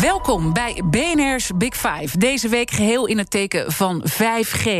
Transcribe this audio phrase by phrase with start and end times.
[0.00, 2.18] Welkom bij BNR's Big Five.
[2.18, 4.70] Deze week geheel in het teken van 5G.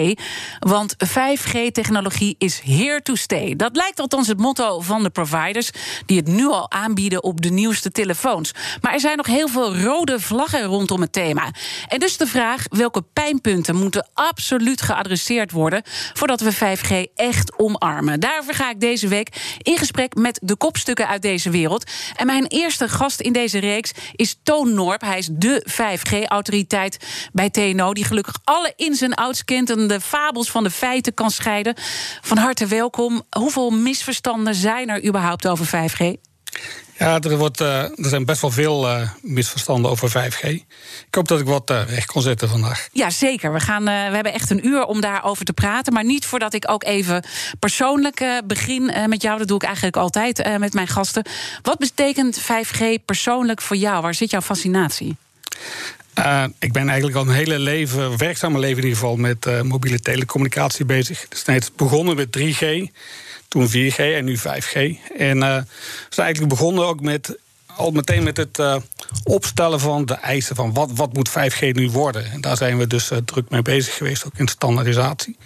[0.59, 3.57] Want 5G-technologie is here to stay.
[3.57, 5.71] Dat lijkt althans het motto van de providers...
[6.07, 8.53] die het nu al aanbieden op de nieuwste telefoons.
[8.81, 11.51] Maar er zijn nog heel veel rode vlaggen rondom het thema.
[11.89, 15.83] En dus de vraag welke pijnpunten moeten absoluut geadresseerd worden...
[16.13, 18.21] voordat we 5G echt omarmen.
[18.21, 21.91] Daarover ga ik deze week in gesprek met de kopstukken uit deze wereld.
[22.17, 25.01] En mijn eerste gast in deze reeks is Toon Noorp.
[25.05, 26.99] Hij is de 5G-autoriteit
[27.33, 31.15] bij TNO, die gelukkig alle ins en outs kent en de fabels van de feiten
[31.15, 31.75] kan scheiden.
[32.21, 33.23] Van harte welkom.
[33.31, 36.05] Hoeveel misverstanden zijn er überhaupt over 5G?
[37.03, 40.49] Ja, er, wordt, uh, er zijn best wel veel uh, misverstanden over 5G.
[40.49, 40.65] Ik
[41.11, 42.89] hoop dat ik wat uh, recht kon zetten vandaag.
[42.93, 43.53] Ja, zeker.
[43.53, 45.93] We, gaan, we hebben echt een uur om daarover te praten.
[45.93, 47.25] Maar niet voordat ik ook even
[47.59, 49.39] persoonlijk begin met jou.
[49.39, 51.27] Dat doe ik eigenlijk altijd met mijn gasten.
[51.63, 54.03] Wat betekent 5G persoonlijk voor jou?
[54.03, 55.17] Waar zit jouw fascinatie?
[56.59, 60.85] ik ben eigenlijk al een hele leven, werkzame leven in ieder geval, met mobiele telecommunicatie
[60.85, 61.27] bezig.
[61.29, 62.91] Dus het is begonnen met 3G
[63.53, 64.75] toen 4G en nu 5G.
[65.17, 68.77] En uh, we zijn eigenlijk begonnen ook met al meteen met het uh,
[69.25, 72.31] opstellen van de eisen van wat, wat moet 5G nu worden.
[72.31, 75.37] En daar zijn we dus uh, druk mee bezig geweest, ook in standaardisatie.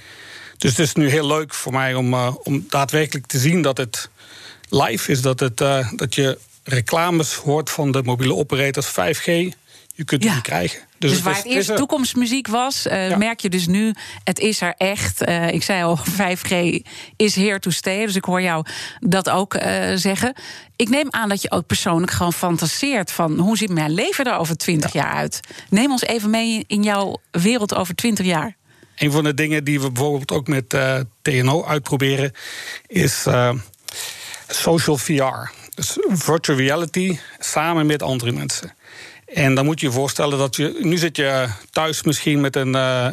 [0.58, 4.10] Dus het is nu heel leuk voor mij om, om daadwerkelijk te zien dat het
[4.68, 5.56] live is, dat, het,
[5.96, 9.56] dat je reclames hoort van de mobiele operators 5G
[9.96, 10.80] je kunt het niet krijgen.
[10.98, 13.94] Dus, dus waar het, eerst toekomstmuziek was, uh, merk je dus nu,
[14.24, 15.28] het is er echt.
[15.28, 16.80] Uh, ik zei al, 5G
[17.16, 18.06] is here to stay.
[18.06, 18.66] Dus ik hoor jou
[19.00, 19.62] dat ook uh,
[19.94, 20.34] zeggen.
[20.76, 24.36] Ik neem aan dat je ook persoonlijk gewoon fantaseert van hoe ziet mijn leven er
[24.36, 25.40] over 20 jaar uit?
[25.70, 28.56] Neem ons even mee in jouw wereld over 20 jaar.
[28.96, 30.76] Een van de dingen die we bijvoorbeeld ook met
[31.22, 32.32] TNO uitproberen
[32.86, 33.26] is
[34.48, 35.50] social VR.
[35.74, 38.75] Dus virtual reality samen met andere mensen.
[39.36, 40.78] En dan moet je je voorstellen dat je.
[40.80, 43.08] Nu zit je thuis misschien met een, uh,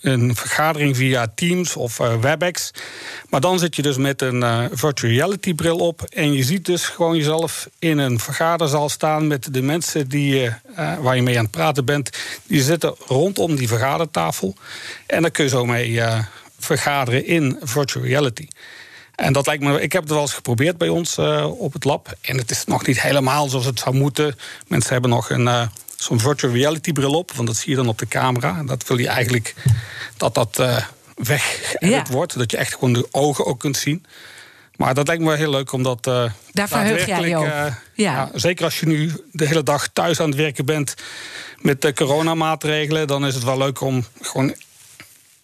[0.00, 2.70] een, vergadering via Teams of uh, WebEx.
[3.28, 6.02] Maar dan zit je dus met een uh, virtual reality bril op.
[6.02, 10.50] En je ziet dus gewoon jezelf in een vergaderzaal staan met de mensen die,
[11.00, 12.10] waar je mee aan het praten bent.
[12.46, 14.54] Die zitten rondom die vergadertafel.
[15.06, 16.00] En dan kun je zo mee
[16.58, 18.46] vergaderen in virtual reality.
[19.16, 19.80] En dat lijkt me.
[19.80, 22.16] Ik heb het wel eens geprobeerd bij ons uh, op het lab.
[22.20, 24.36] En het is nog niet helemaal zoals het zou moeten.
[24.66, 25.46] Mensen hebben nog een.
[25.46, 25.66] Uh,
[25.96, 28.58] Zo'n virtual reality bril op, want dat zie je dan op de camera.
[28.58, 29.54] En dat wil je eigenlijk
[30.16, 30.76] dat dat uh,
[31.14, 32.38] weggeëdit wordt.
[32.38, 34.04] Dat je echt gewoon de ogen ook kunt zien.
[34.76, 36.06] Maar dat lijkt me wel heel leuk om dat.
[36.06, 37.78] Uh, Daar verheug jij je ja.
[37.94, 38.30] ja.
[38.34, 40.94] Zeker als je nu de hele dag thuis aan het werken bent
[41.58, 44.54] met de coronamaatregelen, dan is het wel leuk om gewoon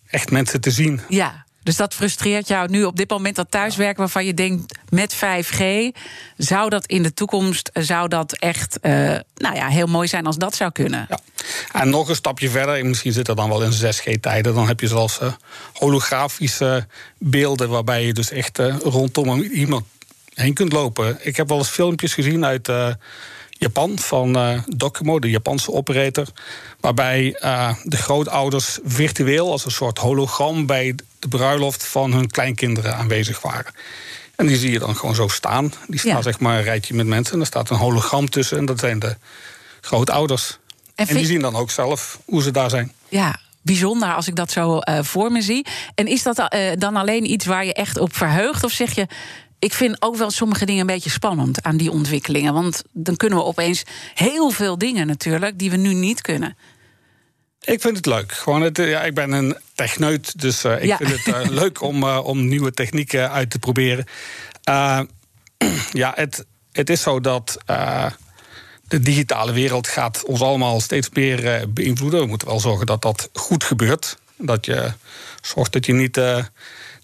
[0.07, 1.01] echt mensen te zien.
[1.09, 5.15] Ja, dus dat frustreert jou nu op dit moment dat thuiswerken waarvan je denkt met
[5.15, 5.63] 5G
[6.37, 8.93] zou dat in de toekomst zou dat echt uh,
[9.35, 11.07] nou ja, heel mooi zijn als dat zou kunnen.
[11.09, 11.19] Ja.
[11.73, 14.87] En nog een stapje verder, misschien zit er dan wel in 6G-tijden, dan heb je
[14.87, 15.33] zelfs uh,
[15.73, 16.87] holografische
[17.19, 19.85] beelden waarbij je dus echt rondom iemand
[20.35, 21.19] heen kunt lopen.
[21.21, 22.69] Ik heb wel eens filmpjes gezien uit
[23.61, 26.27] Japan van uh, Docomo, de Japanse operator.
[26.81, 32.97] Waarbij uh, de grootouders virtueel als een soort hologram bij de bruiloft van hun kleinkinderen
[32.97, 33.73] aanwezig waren.
[34.37, 35.73] En die zie je dan gewoon zo staan.
[35.87, 37.35] Die staan zeg maar een rijtje met mensen.
[37.35, 38.59] En er staat een hologram tussen.
[38.59, 39.17] En dat zijn de
[39.81, 40.59] grootouders.
[40.95, 42.93] En, en die zien dan ook zelf hoe ze daar zijn.
[43.09, 45.67] Ja, bijzonder als ik dat zo uh, voor me zie.
[45.95, 48.65] En is dat uh, dan alleen iets waar je echt op verheugt?
[48.65, 49.07] Of zeg je,
[49.61, 52.53] ik vind ook wel sommige dingen een beetje spannend aan die ontwikkelingen.
[52.55, 53.83] Want dan kunnen we opeens
[54.15, 56.57] heel veel dingen natuurlijk die we nu niet kunnen.
[57.61, 58.33] Ik vind het leuk.
[58.33, 62.03] Gewoon het, ja, ik ben een techneut, dus uh, ik vind het uh, leuk om,
[62.03, 64.05] uh, om nieuwe technieken uit te proberen.
[65.93, 67.59] ja, het, het is zo dat
[68.89, 72.21] de digitale wereld gaat ons allemaal steeds meer beïnvloeden.
[72.21, 74.19] We moeten wel zorgen dat dat goed gebeurt.
[74.37, 74.93] Dat je
[75.41, 76.21] zorgt dat je niet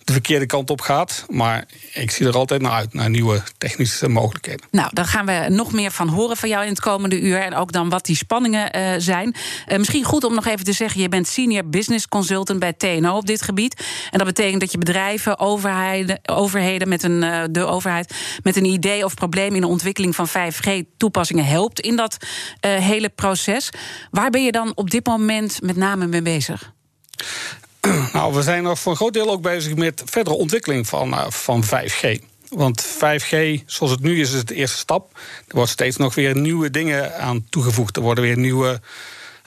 [0.07, 1.25] de verkeerde kant op gaat.
[1.29, 4.67] Maar ik zie er altijd naar uit, naar nieuwe technische mogelijkheden.
[4.71, 7.39] Nou, daar gaan we nog meer van horen van jou in het komende uur.
[7.39, 9.35] En ook dan wat die spanningen uh, zijn.
[9.69, 13.17] Uh, misschien goed om nog even te zeggen: je bent senior business consultant bij TNO
[13.17, 13.85] op dit gebied.
[14.11, 18.65] En dat betekent dat je bedrijven, overheden, overheden met een, uh, de overheid met een
[18.65, 22.17] idee of probleem in de ontwikkeling van 5G-toepassingen helpt in dat
[22.61, 23.71] hele proces.
[24.11, 26.75] Waar ben je dan op dit moment met name mee bezig?
[28.13, 31.31] Nou, we zijn nog voor een groot deel ook bezig met verdere ontwikkeling van, uh,
[31.31, 32.19] van 5G.
[32.49, 35.19] Want 5G, zoals het nu is, is de eerste stap.
[35.49, 37.97] Er wordt steeds nog weer nieuwe dingen aan toegevoegd.
[37.97, 38.81] Er worden weer nieuwe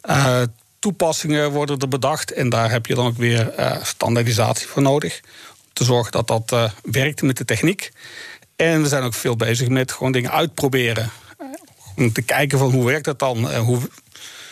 [0.09, 0.41] uh,
[0.79, 2.31] toepassingen worden er bedacht.
[2.31, 5.19] En daar heb je dan ook weer uh, standaardisatie voor nodig.
[5.49, 7.91] Om te zorgen dat dat werkt met de techniek.
[8.55, 11.11] En we zijn ook veel bezig met gewoon dingen uitproberen.
[11.95, 13.55] Om te kijken van hoe werkt dat dan.
[13.55, 13.79] hoe...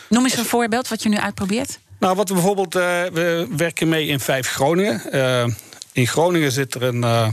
[0.08, 1.78] Noem eens een voorbeeld wat je nu uitprobeert.
[1.98, 5.02] Nou, wat we bijvoorbeeld, uh, we werken mee in vijf Groningen.
[5.12, 5.46] Uh,
[5.92, 7.02] in Groningen zit er een.
[7.02, 7.28] Uh,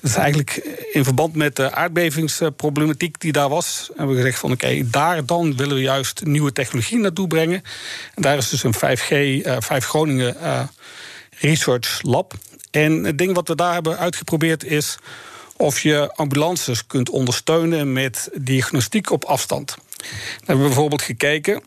[0.00, 0.50] dat is eigenlijk
[0.92, 3.90] in verband met de aardbevingsproblematiek die daar was.
[3.96, 7.62] Hebben we gezegd van oké, daar dan willen we juist nieuwe technologie naartoe brengen.
[8.14, 10.36] En daar is dus een 5G, 5 Groningen
[11.38, 12.34] Research Lab.
[12.70, 14.98] En het ding wat we daar hebben uitgeprobeerd is
[15.56, 19.68] of je ambulances kunt ondersteunen met diagnostiek op afstand.
[19.68, 20.06] Dan
[20.38, 21.62] hebben we bijvoorbeeld gekeken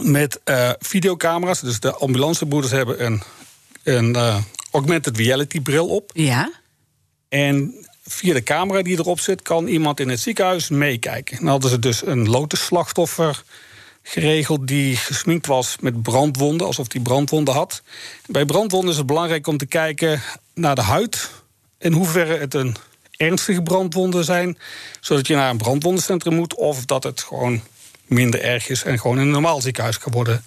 [0.00, 1.60] met uh, videocamera's.
[1.60, 3.22] Dus de ambulancebroeders hebben een,
[3.82, 4.36] een uh,
[4.70, 6.10] augmented reality bril op.
[6.14, 6.52] Ja.
[7.28, 11.36] En via de camera die erop zit, kan iemand in het ziekenhuis meekijken.
[11.36, 13.42] Dan hadden ze dus een lotusslachtoffer
[14.02, 17.82] geregeld die gesminkt was met brandwonden, alsof die brandwonden had.
[18.26, 20.22] Bij brandwonden is het belangrijk om te kijken
[20.54, 21.30] naar de huid.
[21.78, 22.76] In hoeverre het een
[23.16, 24.58] ernstige brandwonden zijn,
[25.00, 27.62] zodat je naar een brandwondencentrum moet, of dat het gewoon
[28.12, 30.44] minder erg is en gewoon in een normaal ziekenhuis kan worden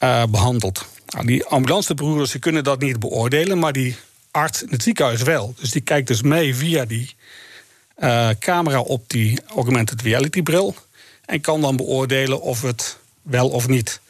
[0.00, 0.86] uh, behandeld.
[1.06, 3.96] Nou, die ambulancebroeders kunnen dat niet beoordelen, maar die
[4.30, 5.54] arts in het ziekenhuis wel.
[5.60, 7.14] Dus die kijkt dus mee via die
[7.98, 10.74] uh, camera op die augmented reality bril
[11.24, 14.00] en kan dan beoordelen of het wel of niet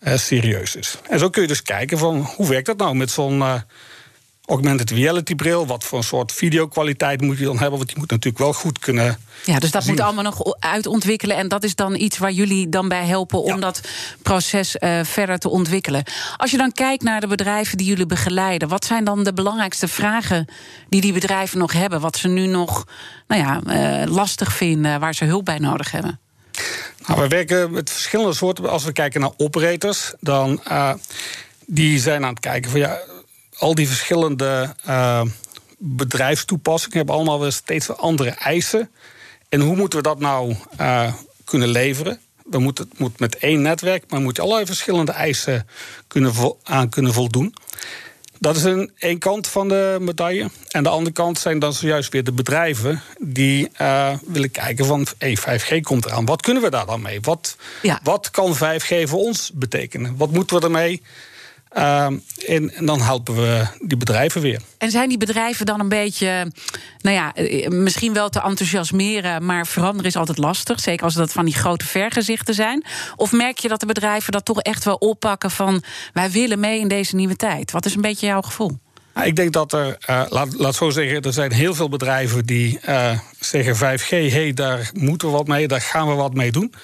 [0.00, 0.98] uh, serieus is.
[1.08, 3.42] En zo kun je dus kijken van hoe werkt dat nou met zo'n
[4.46, 5.66] augmented reality bril.
[5.66, 7.76] Wat voor een soort videokwaliteit moet je dan hebben?
[7.76, 9.18] Want die moet natuurlijk wel goed kunnen.
[9.44, 9.92] Ja, dus dat zien.
[9.92, 11.36] moet allemaal nog uitontwikkelen.
[11.36, 13.56] En dat is dan iets waar jullie dan bij helpen om ja.
[13.56, 13.80] dat
[14.22, 16.04] proces uh, verder te ontwikkelen.
[16.36, 19.88] Als je dan kijkt naar de bedrijven die jullie begeleiden, wat zijn dan de belangrijkste
[19.88, 20.46] vragen
[20.88, 22.00] die die bedrijven nog hebben?
[22.00, 22.86] Wat ze nu nog
[23.28, 23.60] nou ja,
[24.04, 26.20] uh, lastig vinden, waar ze hulp bij nodig hebben?
[27.06, 28.70] Nou, we werken met verschillende soorten.
[28.70, 30.92] Als we kijken naar operators, dan uh,
[31.66, 32.98] die zijn aan het kijken van ja
[33.64, 35.22] al die verschillende uh,
[35.78, 38.90] bedrijfstoepassingen hebben allemaal weer steeds andere eisen.
[39.48, 41.12] En hoe moeten we dat nou uh,
[41.44, 42.20] kunnen leveren?
[42.44, 45.66] We moeten, het moet met één netwerk, maar moet je allerlei verschillende eisen
[46.06, 47.54] kunnen vo, aan kunnen voldoen.
[48.38, 50.50] Dat is een één kant van de medaille.
[50.68, 55.06] En de andere kant zijn dan zojuist weer de bedrijven die uh, willen kijken van
[55.18, 56.24] hey, 5G komt eraan.
[56.24, 57.20] Wat kunnen we daar dan mee?
[57.20, 58.00] Wat, ja.
[58.02, 60.16] wat kan 5G voor ons betekenen?
[60.16, 61.02] Wat moeten we ermee?
[61.76, 64.60] Uh, en, en, dan helpen we die bedrijven weer.
[64.78, 66.52] En zijn die bedrijven dan een beetje,
[67.00, 67.32] nou ja,
[67.68, 70.80] misschien wel te enthousiasmeren, maar veranderen is altijd lastig.
[70.80, 72.84] Zeker als dat van die grote vergezichten zijn.
[73.16, 75.82] Of merk je dat de bedrijven dat toch echt wel oppakken van
[76.12, 77.70] wij willen mee in deze nieuwe tijd?
[77.70, 78.78] Wat is een beetje jouw gevoel?
[79.22, 82.80] Ik denk dat er, uh, laat, laat zo zeggen, er zijn heel veel bedrijven die
[82.88, 86.52] uh, zeggen 5G, hé, hey, daar moeten we wat mee, daar gaan we wat mee
[86.52, 86.74] doen.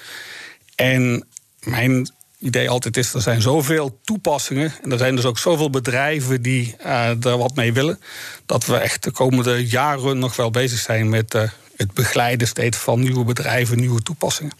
[0.75, 1.27] En
[1.59, 2.11] mijn
[2.41, 4.73] idee altijd is, er zijn zoveel toepassingen...
[4.83, 7.99] en er zijn dus ook zoveel bedrijven die uh, er wat mee willen...
[8.45, 11.41] dat we echt de komende jaren nog wel bezig zijn met uh,
[11.75, 14.53] het begeleiden steeds van nieuwe bedrijven, nieuwe toepassingen.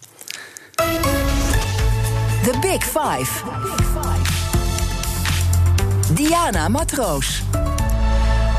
[2.42, 3.42] The Big Five.
[6.14, 7.42] Diana Matroos.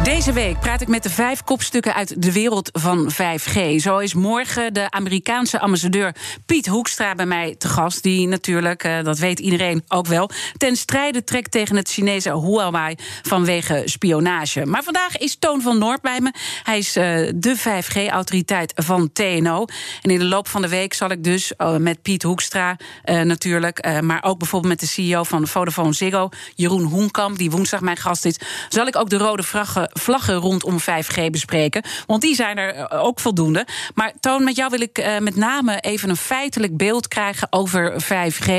[0.03, 3.75] Deze week praat ik met de vijf kopstukken uit de wereld van 5G.
[3.75, 8.03] Zo is morgen de Amerikaanse ambassadeur Piet Hoekstra bij mij te gast.
[8.03, 12.95] Die natuurlijk, uh, dat weet iedereen ook wel, ten strijde trekt tegen het Chinese Huawei
[13.21, 14.65] vanwege spionage.
[14.65, 16.33] Maar vandaag is Toon van Noord bij me.
[16.63, 17.03] Hij is uh,
[17.35, 19.65] de 5G-autoriteit van TNO.
[20.01, 24.01] En in de loop van de week zal ik dus uh, met Piet Hoekstra natuurlijk,
[24.01, 28.25] maar ook bijvoorbeeld met de CEO van Vodafone Ziggo, Jeroen Hoenkamp, die woensdag mijn gast
[28.25, 31.83] is, zal ik ook de rode vragen vlaggen rondom 5G bespreken.
[32.05, 33.67] Want die zijn er ook voldoende.
[33.93, 38.03] Maar Toon, met jou wil ik uh, met name even een feitelijk beeld krijgen over
[38.03, 38.51] 5G.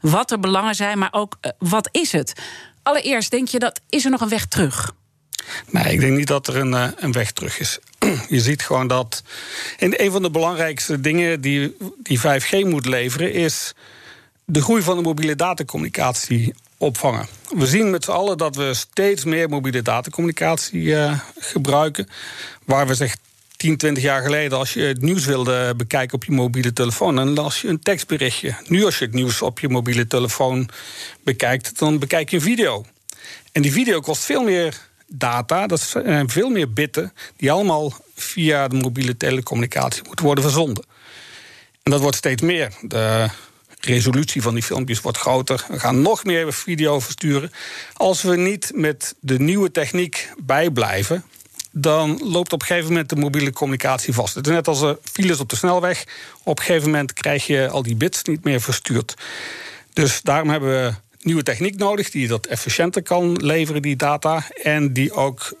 [0.00, 2.32] Wat de belangen zijn, maar ook uh, wat is het?
[2.82, 4.94] Allereerst, denk je dat is er nog een weg terug?
[5.70, 6.72] Nee, ik denk niet dat er een,
[7.04, 7.78] een weg terug is.
[8.28, 9.22] Je ziet gewoon dat.
[9.78, 13.74] En een van de belangrijkste dingen die, die 5G moet leveren is
[14.44, 17.26] de groei van de mobiele datacommunicatie opvangen.
[17.54, 22.08] We zien met z'n allen dat we steeds meer mobiele datacommunicatie eh, gebruiken.
[22.64, 23.16] Waar we zeg
[23.56, 27.34] 10, 20 jaar geleden, als je het nieuws wilde bekijken op je mobiele telefoon, dan
[27.34, 28.54] las je een tekstberichtje.
[28.66, 30.68] Nu, als je het nieuws op je mobiele telefoon
[31.24, 32.84] bekijkt, dan bekijk je een video.
[33.52, 38.68] En die video kost veel meer data, dat zijn veel meer bitten, die allemaal via
[38.68, 40.84] de mobiele telecommunicatie moeten worden verzonden.
[41.82, 42.72] En dat wordt steeds meer.
[42.82, 43.28] De
[43.80, 45.66] resolutie van die filmpjes wordt groter.
[45.68, 47.52] We gaan nog meer video versturen.
[47.92, 51.24] Als we niet met de nieuwe techniek bijblijven,
[51.72, 54.34] dan loopt op een gegeven moment de mobiele communicatie vast.
[54.34, 56.04] Het is net als files op de snelweg.
[56.42, 59.14] Op een gegeven moment krijg je al die bits niet meer verstuurd.
[59.92, 64.46] Dus daarom hebben we nieuwe techniek nodig die dat efficiënter kan leveren, die data.
[64.62, 65.54] En die ook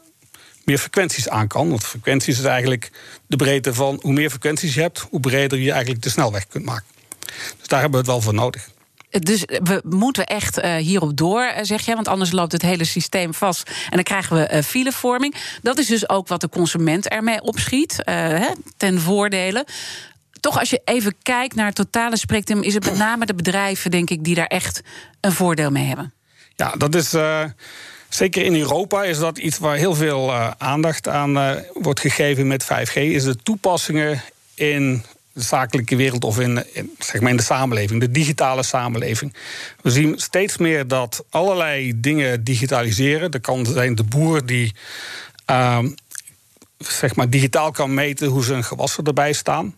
[0.64, 1.68] meer frequenties aan kan.
[1.68, 2.90] Want frequenties is eigenlijk
[3.26, 6.64] de breedte van hoe meer frequenties je hebt, hoe breder je eigenlijk de snelweg kunt
[6.64, 6.95] maken.
[7.58, 8.68] Dus daar hebben we het wel voor nodig.
[9.10, 12.84] Dus we moeten echt uh, hierop door, eh, zeg je, want anders loopt het hele
[12.84, 15.34] systeem vast en dan krijgen we uh, filevorming.
[15.62, 18.04] Dat is dus ook wat de consument ermee opschiet,
[18.76, 19.66] ten voordele.
[20.40, 23.90] Toch, als je even kijkt naar het totale spectrum, is het met name de bedrijven,
[23.90, 24.80] denk ik, die daar echt
[25.20, 26.12] een voordeel mee hebben.
[26.56, 27.14] Ja, dat is.
[28.08, 32.94] Zeker in Europa is dat iets waar heel veel aandacht aan wordt gegeven met 5G.
[32.94, 34.22] Is de toepassingen
[34.54, 35.04] in
[35.36, 36.64] de zakelijke wereld of in,
[36.98, 39.34] zeg maar in de samenleving, de digitale samenleving.
[39.82, 43.30] We zien steeds meer dat allerlei dingen digitaliseren.
[43.30, 44.74] Dat kan zijn de boer die
[45.50, 45.78] uh,
[46.78, 49.76] zeg maar digitaal kan meten hoe zijn gewassen erbij staan.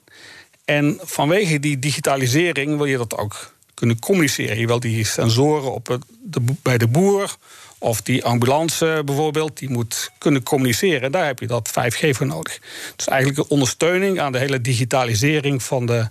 [0.64, 4.58] En vanwege die digitalisering wil je dat ook kunnen communiceren.
[4.58, 7.36] Je wil die sensoren op de, bij de boer
[7.78, 11.12] of die ambulance bijvoorbeeld, die moet kunnen communiceren.
[11.12, 12.58] Daar heb je dat 5G voor nodig.
[12.96, 16.08] Dus eigenlijk een ondersteuning aan de hele digitalisering van de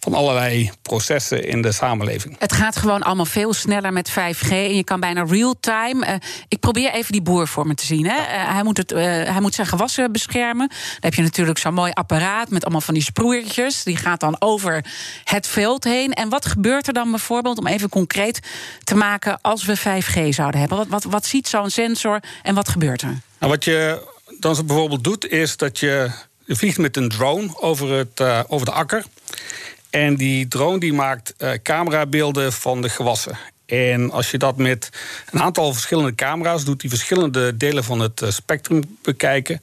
[0.00, 2.36] van allerlei processen in de samenleving.
[2.38, 4.50] Het gaat gewoon allemaal veel sneller met 5G.
[4.50, 6.06] En je kan bijna real-time.
[6.06, 6.14] Uh,
[6.48, 8.06] ik probeer even die boer voor me te zien.
[8.06, 8.16] Hè.
[8.16, 10.68] Uh, hij, moet het, uh, hij moet zijn gewassen beschermen.
[10.68, 13.82] Dan heb je natuurlijk zo'n mooi apparaat met allemaal van die sproeiertjes.
[13.82, 14.84] Die gaat dan over
[15.24, 16.12] het veld heen.
[16.12, 18.40] En wat gebeurt er dan bijvoorbeeld, om even concreet
[18.84, 20.78] te maken, als we 5G zouden hebben?
[20.78, 23.20] Wat, wat, wat ziet zo'n sensor en wat gebeurt er?
[23.38, 24.06] Nou, wat je
[24.40, 26.10] dan bijvoorbeeld doet, is dat je,
[26.44, 29.04] je vliegt met een drone over, het, over de akker.
[29.90, 33.38] En die drone die maakt uh, camerabeelden van de gewassen.
[33.66, 34.90] En als je dat met
[35.30, 39.62] een aantal verschillende camera's doet, die verschillende delen van het eh, spectrum bekijken,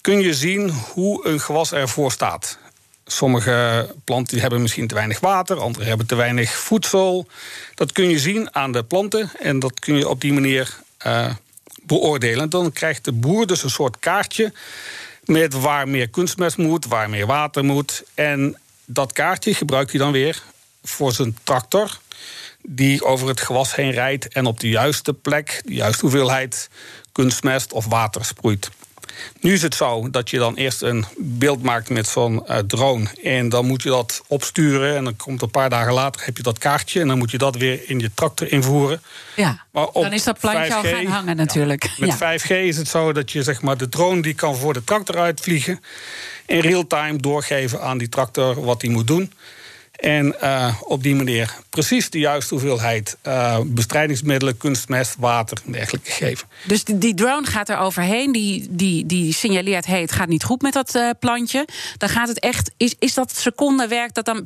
[0.00, 2.58] kun je zien hoe een gewas ervoor staat.
[3.06, 7.26] Sommige planten hebben misschien te weinig water, andere hebben te weinig voedsel.
[7.74, 11.34] Dat kun je zien aan de planten en dat kun je op die manier uh,
[11.82, 12.50] beoordelen.
[12.50, 14.52] Dan krijgt de boer dus een soort kaartje
[15.24, 18.02] met waar meer kunstmest moet, waar meer water moet.
[18.14, 18.56] En
[18.92, 20.42] dat kaartje gebruikt hij dan weer
[20.82, 21.98] voor zijn tractor.
[22.62, 26.68] Die over het gewas heen rijdt en op de juiste plek, de juiste hoeveelheid
[27.12, 28.70] kunstmest of water sproeit.
[29.40, 33.06] Nu is het zo dat je dan eerst een beeld maakt met zo'n uh, drone.
[33.22, 34.96] En dan moet je dat opsturen.
[34.96, 37.00] En dan komt een paar dagen later heb je dat kaartje.
[37.00, 39.02] En dan moet je dat weer in je tractor invoeren.
[39.36, 41.90] Ja, dan is dat plantje 5G, al gaan hangen natuurlijk.
[41.96, 44.72] Ja, met 5G is het zo dat je zeg maar, de drone die kan voor
[44.72, 45.80] de tractor uitvliegen
[46.46, 49.32] in real time doorgeven aan die tractor wat hij moet doen.
[50.00, 56.10] En uh, op die manier precies de juiste hoeveelheid uh, bestrijdingsmiddelen, kunstmest, water en dergelijke
[56.10, 56.48] geven.
[56.64, 60.44] Dus die, die, drone gaat er overheen, die, die, die signaleert: hey, het gaat niet
[60.44, 61.68] goed met dat uh, plantje.
[61.96, 62.70] Dan gaat het echt.
[62.76, 64.44] Is, is dat secondenwerk dat dan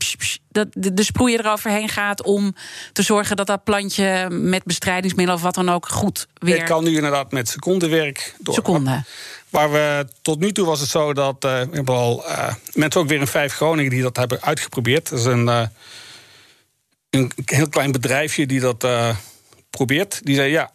[0.48, 2.54] dat de, de sproeier eroverheen gaat om
[2.92, 6.56] te zorgen dat dat plantje met bestrijdingsmiddelen of wat dan ook goed weer.
[6.56, 8.54] Het kan nu inderdaad met secondenwerk door.
[8.54, 9.04] Seconden.
[9.54, 12.24] Maar we, tot nu toe was het zo dat uh, we al
[12.72, 15.10] mensen ook weer in Vijf Groningen die dat hebben uitgeprobeerd.
[15.10, 15.66] Dat is een, uh,
[17.10, 18.86] een heel klein bedrijfje die dat
[19.70, 20.20] probeert.
[20.24, 20.72] Die zei: Ja,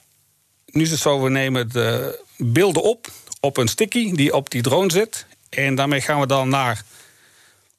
[0.66, 3.08] nu is het zo, we nemen de beelden op
[3.40, 5.26] op een sticky die op die drone zit.
[5.50, 6.84] En daarmee gaan we dan naar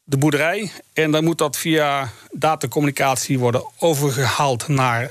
[0.05, 0.71] de boerderij.
[0.93, 5.11] En dan moet dat via datacommunicatie worden overgehaald naar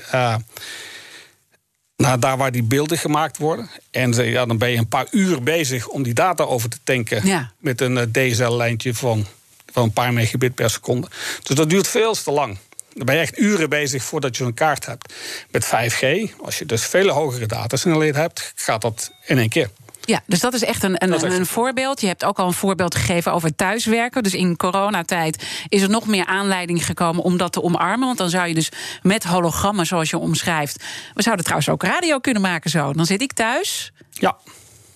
[2.00, 3.70] naar daar waar die beelden gemaakt worden.
[3.90, 7.48] En ja, dan ben je een paar uur bezig om die data over te tanken.
[7.58, 9.26] Met een eh, DSL-lijntje van,
[9.72, 11.08] van een paar megabit per seconde.
[11.42, 12.58] Dus dat duurt veel te lang.
[12.94, 15.14] Dan ben je echt uren bezig voordat je een kaart hebt.
[15.50, 16.04] Met 5G,
[16.40, 19.70] als je dus veel hogere datasnelheid hebt, gaat dat in één keer.
[20.10, 22.00] Ja, dus dat is echt een, een, een, voorbeeld.
[22.00, 24.22] Je hebt ook al een voorbeeld gegeven over thuiswerken.
[24.22, 28.06] Dus in coronatijd is er nog meer aanleiding gekomen om dat te omarmen.
[28.06, 28.68] Want dan zou je dus
[29.02, 30.84] met hologrammen, zoals je omschrijft.
[31.14, 32.92] We zouden trouwens ook radio kunnen maken zo.
[32.92, 33.92] Dan zit ik thuis.
[34.12, 34.36] Ja.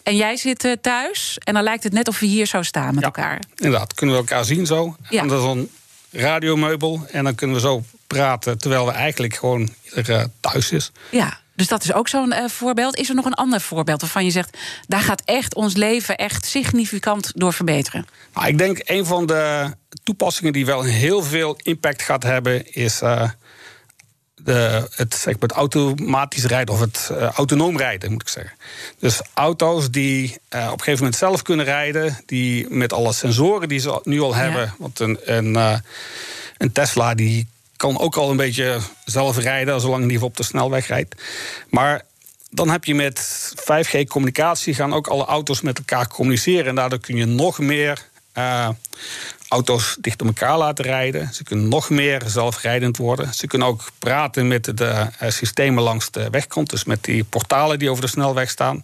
[0.02, 1.38] En jij zit uh, thuis.
[1.38, 3.40] En dan lijkt het net of we hier zo staan met ja, elkaar.
[3.54, 4.96] Inderdaad, kunnen we elkaar zien zo.
[5.08, 5.22] Ja.
[5.22, 5.68] En dan
[6.10, 7.06] radiomeubel.
[7.10, 10.92] En dan kunnen we zo praten terwijl we eigenlijk gewoon ieder thuis is.
[11.10, 12.96] Ja, dus dat is ook zo'n uh, voorbeeld.
[12.96, 14.58] Is er nog een ander voorbeeld waarvan je zegt...
[14.86, 18.06] daar gaat echt ons leven echt significant door verbeteren?
[18.34, 19.70] Nou, ik denk een van de
[20.02, 22.72] toepassingen die wel heel veel impact gaat hebben...
[22.72, 23.30] is uh,
[24.34, 28.56] de, het, zeg maar, het automatisch rijden of het uh, autonoom rijden, moet ik zeggen.
[28.98, 32.22] Dus auto's die op een gegeven moment zelf kunnen rijden...
[32.26, 34.62] die met alle sensoren die ze nu al hebben...
[34.62, 34.74] Ja.
[34.78, 35.82] want een, een,
[36.58, 37.46] een Tesla die
[37.76, 41.22] kan ook al een beetje zelf rijden, zolang die op de snelweg rijdt.
[41.70, 42.02] Maar
[42.50, 46.66] dan heb je met 5G-communicatie gaan ook alle auto's met elkaar communiceren.
[46.66, 48.68] En daardoor kun je nog meer uh,
[49.48, 51.34] auto's dicht op elkaar laten rijden.
[51.34, 53.34] Ze kunnen nog meer zelfrijdend worden.
[53.34, 57.78] Ze kunnen ook praten met de uh, systemen langs de wegkant, dus met die portalen
[57.78, 58.80] die over de snelweg staan.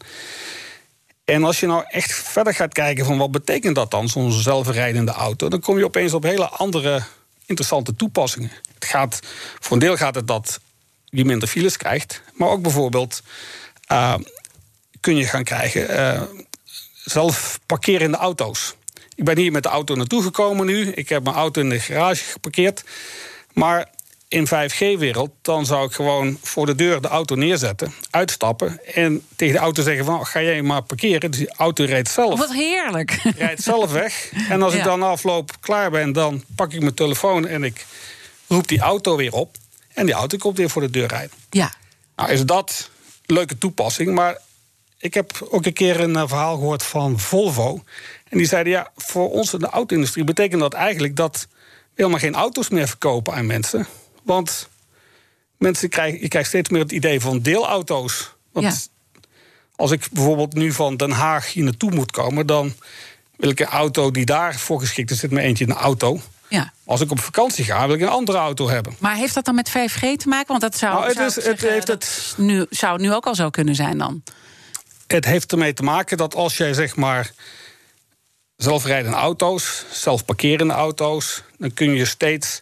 [1.24, 5.12] En als je nou echt verder gaat kijken van wat betekent dat dan, zo'n zelfrijdende
[5.12, 7.02] auto, dan kom je opeens op hele andere
[7.50, 8.50] interessante toepassingen.
[8.74, 9.20] Het gaat,
[9.58, 10.60] voor een deel gaat het dat
[11.04, 12.22] je minder files krijgt.
[12.34, 13.22] Maar ook bijvoorbeeld
[13.92, 14.14] uh,
[15.00, 16.22] kun je gaan krijgen uh,
[17.04, 18.74] zelf parkerende auto's.
[19.14, 20.90] Ik ben hier met de auto naartoe gekomen nu.
[20.92, 22.84] Ik heb mijn auto in de garage geparkeerd.
[23.52, 23.88] Maar
[24.30, 29.54] in 5G-wereld, dan zou ik gewoon voor de deur de auto neerzetten, uitstappen en tegen
[29.54, 31.30] de auto zeggen van ga jij maar parkeren.
[31.30, 32.38] Dus die auto rijdt zelf.
[32.38, 33.20] Wat heerlijk.
[33.36, 34.30] Rijdt zelf weg.
[34.48, 37.86] En als ik dan afloop klaar ben, dan pak ik mijn telefoon en ik
[38.46, 39.56] roep die auto weer op.
[39.94, 41.36] En die auto komt weer voor de deur rijden.
[41.50, 41.72] Ja.
[42.16, 42.90] Nou is dat
[43.26, 44.38] een leuke toepassing, maar
[44.98, 47.82] ik heb ook een keer een eh, verhaal gehoord van Volvo.
[48.28, 51.56] En die zeiden ja, voor ons in de auto-industrie betekent dat eigenlijk dat we
[51.94, 53.86] helemaal geen auto's meer verkopen aan mensen.
[54.30, 54.68] Want
[55.58, 58.32] mensen krijgen, je krijgt steeds meer het idee van deelauto's.
[58.52, 58.72] Want Ja.
[59.76, 62.72] als ik bijvoorbeeld nu van Den Haag hier naartoe moet komen, dan
[63.36, 65.18] wil ik een auto die daarvoor geschikt is.
[65.18, 66.20] Zit maar eentje in de auto.
[66.48, 66.72] Ja.
[66.84, 68.94] Als ik op vakantie ga, wil ik een andere auto hebben.
[68.98, 70.46] Maar heeft dat dan met 5G te maken?
[70.48, 73.26] Want dat zou, Nou, het zou is- het heeft het- nu, zou het nu ook
[73.26, 74.22] al zo kunnen zijn dan.
[75.06, 77.32] Het heeft ermee te maken dat als jij zeg maar
[78.56, 82.60] zelfrijdende auto's, zelfparkerende auto's, dan kun je steeds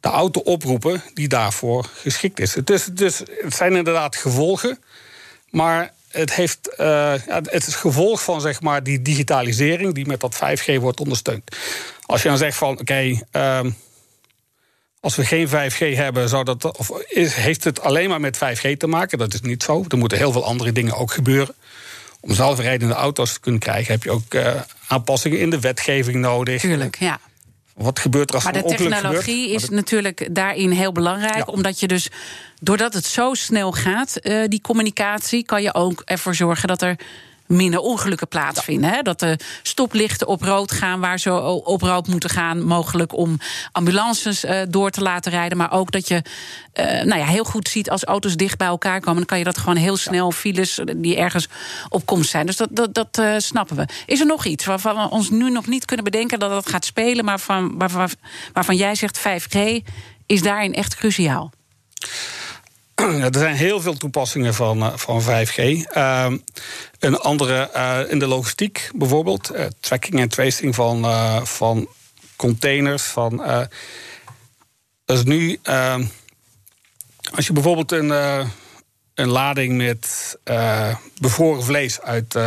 [0.00, 2.56] de auto oproepen die daarvoor geschikt is.
[2.56, 4.78] Is, dus, het zijn inderdaad gevolgen,
[5.50, 10.34] maar het, heeft, eh, het is gevolg van zeg maar, die digitalisering die met dat
[10.34, 11.56] 5G wordt ondersteund.
[12.06, 13.70] Als je dan zegt van oké, ehm,
[15.00, 18.86] als we geen 5G hebben, zou dat, of heeft het alleen maar met 5G te
[18.86, 19.18] maken?
[19.18, 19.84] Dat is niet zo.
[19.88, 21.54] Er moeten heel veel andere dingen ook gebeuren.
[22.20, 26.60] Om zelfrijdende auto's te kunnen krijgen, heb je ook eh, aanpassingen in de wetgeving nodig.
[26.60, 27.20] Tuurlijk, ja.
[27.82, 29.62] Wat gebeurt er als Maar er de een ongeluk technologie gebeurt?
[29.62, 31.36] is natuurlijk daarin heel belangrijk.
[31.36, 31.44] Ja.
[31.44, 32.08] Omdat je dus,
[32.60, 36.96] doordat het zo snel gaat, eh, die communicatie, kan je ook ervoor zorgen dat er
[37.50, 38.90] minder ongelukken plaatsvinden.
[38.90, 39.02] Hè?
[39.02, 42.62] Dat de stoplichten op rood gaan waar ze op rood moeten gaan.
[42.62, 43.38] Mogelijk om
[43.72, 45.58] ambulances eh, door te laten rijden.
[45.58, 46.22] Maar ook dat je
[46.72, 49.16] eh, nou ja, heel goed ziet als auto's dicht bij elkaar komen.
[49.16, 51.48] Dan kan je dat gewoon heel snel, files die ergens
[51.88, 52.46] op komst zijn.
[52.46, 53.86] Dus dat, dat, dat eh, snappen we.
[54.06, 56.84] Is er nog iets waarvan we ons nu nog niet kunnen bedenken dat dat gaat
[56.84, 57.24] spelen.
[57.24, 58.08] Maar van, waarvan,
[58.52, 59.58] waarvan jij zegt 5G
[60.26, 61.50] is daarin echt cruciaal?
[63.32, 65.58] Er zijn heel veel toepassingen van, eh, van 5G.
[65.92, 66.36] Ehm,
[66.98, 69.50] een andere eh, in de logistiek bijvoorbeeld.
[69.50, 71.06] eh, tracking en tracing van,
[71.46, 71.88] van
[72.36, 73.02] containers.
[73.02, 73.42] Van,
[75.06, 75.58] is nu.
[75.62, 76.04] ehm,
[77.34, 78.10] als je bijvoorbeeld een,
[79.14, 80.36] een lading met
[81.20, 82.38] bevroren vlees uit.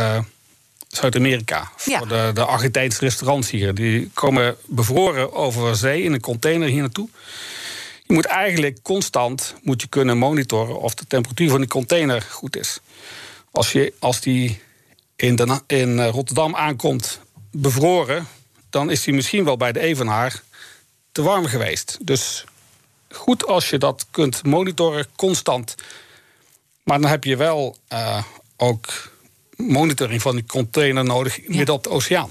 [0.88, 1.70] Zuid-Amerika.
[1.84, 1.98] Ja.
[1.98, 3.74] Voor de, de Argentijnse restaurants hier.
[3.74, 7.08] Die komen bevroren over zee in een container hier naartoe.
[8.06, 12.56] Je moet eigenlijk constant moet je kunnen monitoren of de temperatuur van die container goed
[12.56, 12.78] is.
[13.50, 14.60] Als, je, als die
[15.16, 18.26] in, in eh, Rotterdam aankomt bevroren,
[18.70, 20.42] dan is die misschien wel bij de Evenaar
[21.12, 21.98] te warm geweest.
[22.00, 22.44] Dus
[23.08, 25.74] goed als je dat kunt monitoren constant.
[26.82, 28.24] Maar dan heb je wel eh,
[28.56, 29.12] ook
[29.56, 32.30] monitoring van die container nodig midden op de oceaan.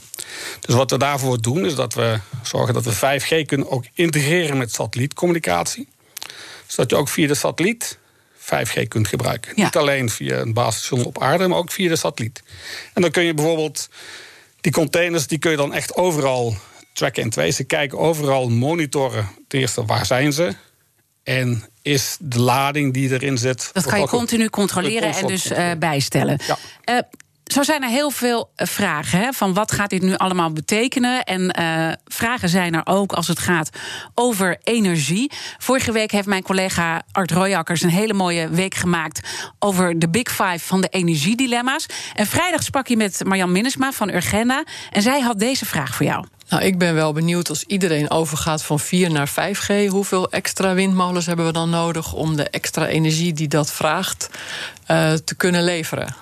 [0.59, 4.57] Dus wat we daarvoor doen, is dat we zorgen dat we 5G kunnen ook integreren
[4.57, 5.87] met satellietcommunicatie.
[6.67, 7.97] Zodat je ook via de satelliet
[8.37, 9.53] 5G kunt gebruiken.
[9.55, 9.63] Ja.
[9.63, 12.43] Niet alleen via een basisstation op aarde, maar ook via de satelliet.
[12.93, 13.89] En dan kun je bijvoorbeeld
[14.61, 16.55] die containers, die kun je dan echt overal
[16.93, 17.65] tracken en tracen.
[17.65, 19.29] Kijken, overal monitoren.
[19.47, 20.55] Ten eerste, waar zijn ze?
[21.23, 23.69] En is de lading die erin zit...
[23.73, 26.39] Dat kan je continu controleren en dus eh, bijstellen.
[26.47, 26.57] Ja.
[26.83, 26.97] Eh,
[27.43, 29.19] zo zijn er heel veel eh, vragen.
[29.19, 31.23] Hè, van wat gaat dit nu allemaal betekenen?
[31.23, 33.69] En uh, vragen zijn er ook als het gaat
[34.15, 35.31] over energie.
[35.57, 39.29] Vorige week heeft mijn collega Art Royakkers een hele mooie week gemaakt
[39.59, 41.85] over de Big Five van de energiedilemma's.
[42.13, 44.63] En vrijdag sprak je met Marjan Minnesma van Urgenda.
[44.91, 46.25] En zij had deze vraag voor jou.
[46.49, 49.87] Nou, ik ben wel benieuwd als iedereen overgaat van 4 naar 5G.
[49.87, 54.29] Hoeveel extra windmolens hebben we dan nodig om de extra energie die dat vraagt
[54.87, 56.15] uh, te kunnen leveren?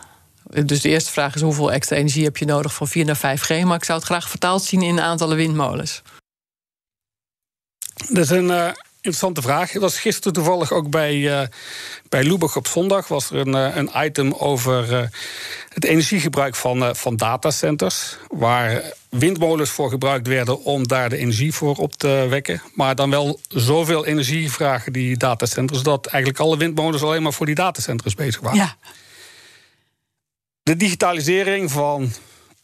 [0.52, 3.64] Dus de eerste vraag is hoeveel extra energie heb je nodig van 4 naar 5G?
[3.64, 6.02] Maar ik zou het graag vertaald zien in aantallen windmolens.
[8.10, 9.72] Dat is een uh, interessante vraag.
[9.72, 11.42] Dat was gisteren toevallig ook bij, uh,
[12.10, 13.08] bij Lubach op zondag.
[13.08, 15.10] Was er een, uh, een item over
[15.70, 18.18] het energiegebruik van, van datacenters.
[18.28, 22.62] Waar windmolens voor gebruikt werden om daar de energie voor op te wekken.
[22.74, 25.84] Maar dan wel zoveel energie vragen die datacenters.
[25.84, 28.60] dat eigenlijk alle windmolens alleen maar voor die datacenters bezig waren.
[28.60, 28.78] Ja.
[30.64, 32.12] De digitalisering van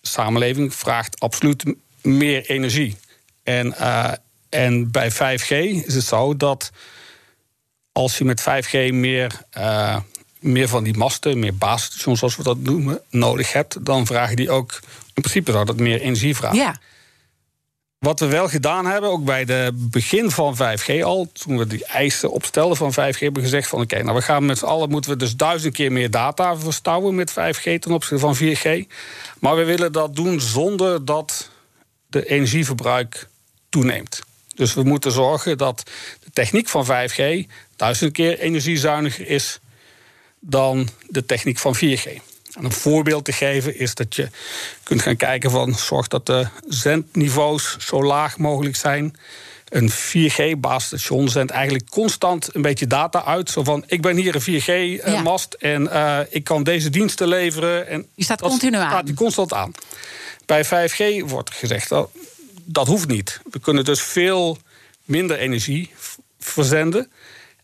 [0.02, 1.64] samenleving vraagt absoluut
[2.02, 2.98] meer energie.
[3.44, 4.12] En, uh,
[4.50, 5.50] en bij 5G
[5.86, 6.72] is het zo dat
[7.92, 9.98] als je met 5G meer, uh,
[10.40, 14.50] meer van die masten, meer basisstations zoals we dat noemen, nodig hebt, dan vragen die
[14.50, 14.80] ook,
[15.14, 16.58] in principe zou dat meer energie vragen.
[16.58, 16.80] Ja.
[18.00, 21.86] Wat we wel gedaan hebben, ook bij de begin van 5G al, toen we die
[21.86, 24.90] eisen opstelden van 5G, hebben we gezegd van oké, nou we gaan met z'n allen
[24.90, 28.92] moeten we dus duizend keer meer data verstouwen met 5G ten opzichte van 4G.
[29.40, 31.50] Maar we willen dat doen zonder dat
[32.08, 33.28] de energieverbruik
[33.70, 34.22] toeneemt.
[34.56, 35.84] Dus we moeten zorgen dat
[36.24, 39.60] de techniek van 5G duizend keer energiezuiniger is
[40.40, 42.22] dan de techniek van 4G.
[42.58, 44.30] En een voorbeeld te geven is dat je
[44.84, 49.18] kunt gaan kijken van zorg dat de zendniveaus zo laag mogelijk zijn.
[49.70, 53.50] Een 4G-basisstation zendt eigenlijk constant een beetje data uit.
[53.50, 55.70] Zo van, ik ben hier een 4G-mast ja.
[55.70, 57.88] en uh, ik kan deze diensten leveren.
[57.88, 58.90] En die staat continu aan.
[58.90, 59.72] staat die constant aan.
[60.46, 62.10] Bij 5G wordt gezegd, dat,
[62.64, 63.40] dat hoeft niet.
[63.52, 64.58] We kunnen dus veel
[65.04, 65.92] minder energie
[66.40, 67.12] verzenden.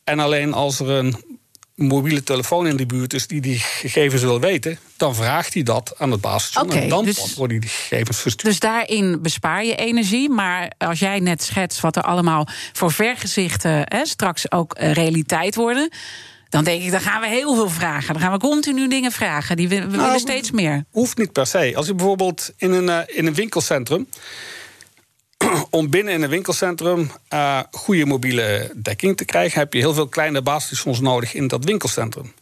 [0.04, 1.33] En alleen als er een
[1.76, 5.94] mobiele telefoon in de buurt is die die gegevens wil weten, dan vraagt hij dat
[5.98, 8.46] aan het basisstation okay, en dan dus, worden die gegevens verstuurd.
[8.46, 13.82] Dus daarin bespaar je energie, maar als jij net schetst wat er allemaal voor vergezichten
[13.84, 15.90] hè, straks ook uh, realiteit worden.
[16.50, 18.14] Dan denk ik, dan gaan we heel veel vragen.
[18.14, 19.58] Dan gaan we continu dingen vragen.
[19.58, 20.86] Die we, we nou, willen steeds meer.
[20.92, 21.72] Hoeft niet per se.
[21.76, 24.08] Als je bijvoorbeeld in een, uh, in een winkelcentrum
[25.70, 30.08] om binnen in een winkelcentrum uh, goede mobiele dekking te krijgen, heb je heel veel
[30.08, 32.34] kleine basisstations nodig in dat winkelcentrum.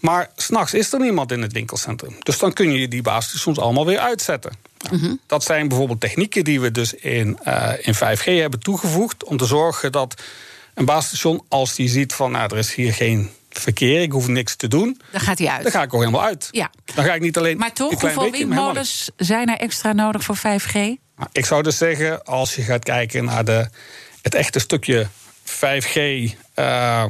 [0.00, 2.16] Maar s'nachts is er niemand in het winkelcentrum.
[2.18, 4.52] Dus dan kun je die basisstations allemaal weer uitzetten.
[4.78, 5.20] Nou, mm -hmm.
[5.26, 9.24] Dat zijn bijvoorbeeld technieken die we dus in, uh, in 5G hebben toegevoegd.
[9.24, 10.22] om te zorgen dat
[10.74, 14.56] een basisstation, als die ziet van nou, er is hier geen verkeer, ik hoef niks
[14.56, 15.00] te doen.
[15.10, 15.62] Dan gaat hij uit.
[15.62, 16.48] Dan ga ik ook helemaal uit.
[16.50, 16.70] Ja.
[16.94, 17.58] Dan ga ik niet alleen.
[17.58, 21.00] Maar toch, hoeveel windmolens zijn er extra nodig voor 5G?
[21.22, 23.68] Nou, ik zou dus zeggen, als je gaat kijken naar de,
[24.22, 25.06] het echte stukje
[25.44, 25.96] 5G
[26.58, 27.04] uh,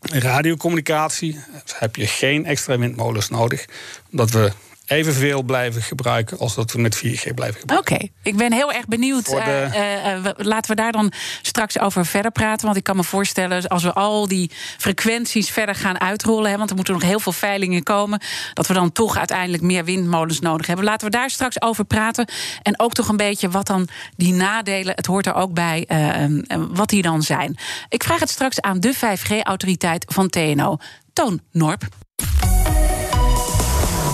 [0.00, 1.40] radiocommunicatie,
[1.74, 3.64] heb je geen extra windmolens nodig.
[4.10, 4.52] Omdat we
[4.92, 7.92] evenveel blijven gebruiken als dat we met 4G blijven gebruiken.
[7.92, 8.12] Oké, okay.
[8.22, 9.26] ik ben heel erg benieuwd.
[9.26, 9.68] De...
[9.74, 12.64] Uh, uh, laten we daar dan straks over verder praten.
[12.64, 16.70] Want ik kan me voorstellen, als we al die frequenties verder gaan uitrollen, hè, want
[16.70, 18.20] er moeten nog heel veel veilingen komen,
[18.54, 20.84] dat we dan toch uiteindelijk meer windmolens nodig hebben.
[20.84, 22.28] Laten we daar straks over praten.
[22.62, 26.58] En ook toch een beetje wat dan die nadelen, het hoort er ook bij, uh,
[26.70, 27.56] wat die dan zijn.
[27.88, 30.76] Ik vraag het straks aan de 5G-autoriteit van TNO,
[31.12, 31.88] Toon Norp.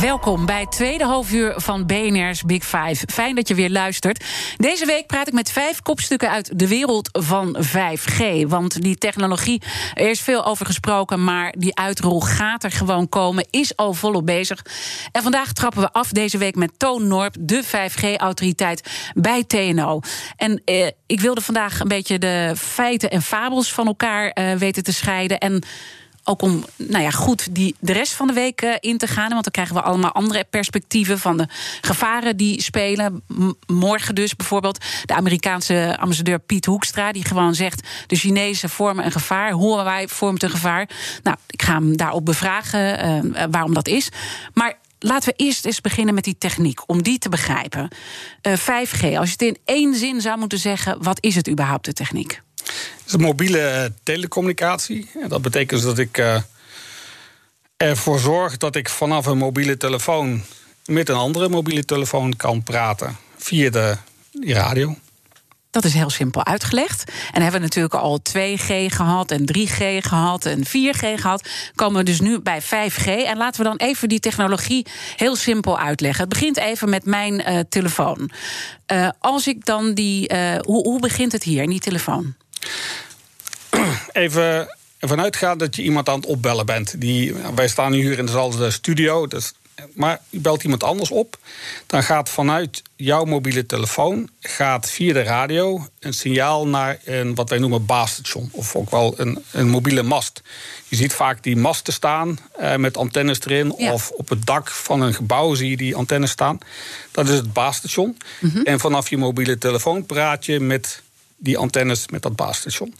[0.00, 3.06] Welkom bij het tweede halfuur van BNR's Big Five.
[3.12, 4.24] Fijn dat je weer luistert.
[4.56, 8.46] Deze week praat ik met vijf kopstukken uit de wereld van 5G.
[8.46, 9.62] Want die technologie,
[9.94, 11.24] er is veel over gesproken...
[11.24, 14.64] maar die uitrol gaat er gewoon komen, is al volop bezig.
[15.12, 17.36] En vandaag trappen we af deze week met Toon Norp...
[17.40, 20.00] de 5G-autoriteit bij TNO.
[20.36, 24.82] En eh, ik wilde vandaag een beetje de feiten en fabels van elkaar eh, weten
[24.82, 25.38] te scheiden...
[25.38, 25.64] en
[26.24, 29.28] ook om nou ja, goed die, de rest van de week uh, in te gaan.
[29.28, 31.46] Want dan krijgen we allemaal andere perspectieven van de
[31.80, 33.22] gevaren die spelen.
[33.66, 37.12] Morgen dus bijvoorbeeld de Amerikaanse ambassadeur Piet Hoekstra...
[37.12, 39.56] die gewoon zegt, de Chinezen vormen een gevaar.
[39.56, 40.88] Huawei vormt een gevaar.
[41.22, 44.08] Nou, ik ga hem daarop bevragen uh, waarom dat is.
[44.54, 47.88] Maar laten we eerst eens beginnen met die techniek, om die te begrijpen.
[48.42, 51.02] Uh, 5G, als je het in één zin zou moeten zeggen...
[51.02, 52.40] wat is het überhaupt, de techniek?
[52.64, 55.10] Het is mobiele telecommunicatie.
[55.28, 56.36] Dat betekent dat ik uh,
[57.76, 60.42] ervoor zorg dat ik vanaf een mobiele telefoon
[60.84, 63.96] met een andere mobiele telefoon kan praten via de
[64.40, 64.96] radio.
[65.72, 67.12] Dat is heel simpel uitgelegd.
[67.32, 71.48] En hebben we natuurlijk al 2G gehad en 3G gehad en 4G gehad.
[71.74, 73.06] Komen we dus nu bij 5G.
[73.06, 76.20] En laten we dan even die technologie heel simpel uitleggen.
[76.20, 78.30] Het begint even met mijn uh, telefoon.
[78.92, 80.32] Uh, als ik dan die.
[80.32, 82.34] Uh, hoe, hoe begint het hier in die telefoon?
[84.12, 87.00] Even vanuitgaan dat je iemand aan het opbellen bent.
[87.00, 89.26] Die, wij staan hier in dezelfde studio.
[89.26, 89.52] Dus
[89.94, 91.38] maar je belt iemand anders op,
[91.86, 97.48] dan gaat vanuit jouw mobiele telefoon gaat via de radio een signaal naar een wat
[97.48, 98.48] wij noemen baasstation.
[98.52, 100.42] Of ook wel een, een mobiele mast.
[100.88, 103.72] Je ziet vaak die masten staan eh, met antennes erin.
[103.72, 106.58] Of op het dak van een gebouw zie je die antennes staan.
[107.10, 108.16] Dat is het baasstation.
[108.40, 108.60] Mhm.
[108.60, 111.02] En vanaf je mobiele telefoon praat je met
[111.36, 112.94] die antennes met dat baasstation.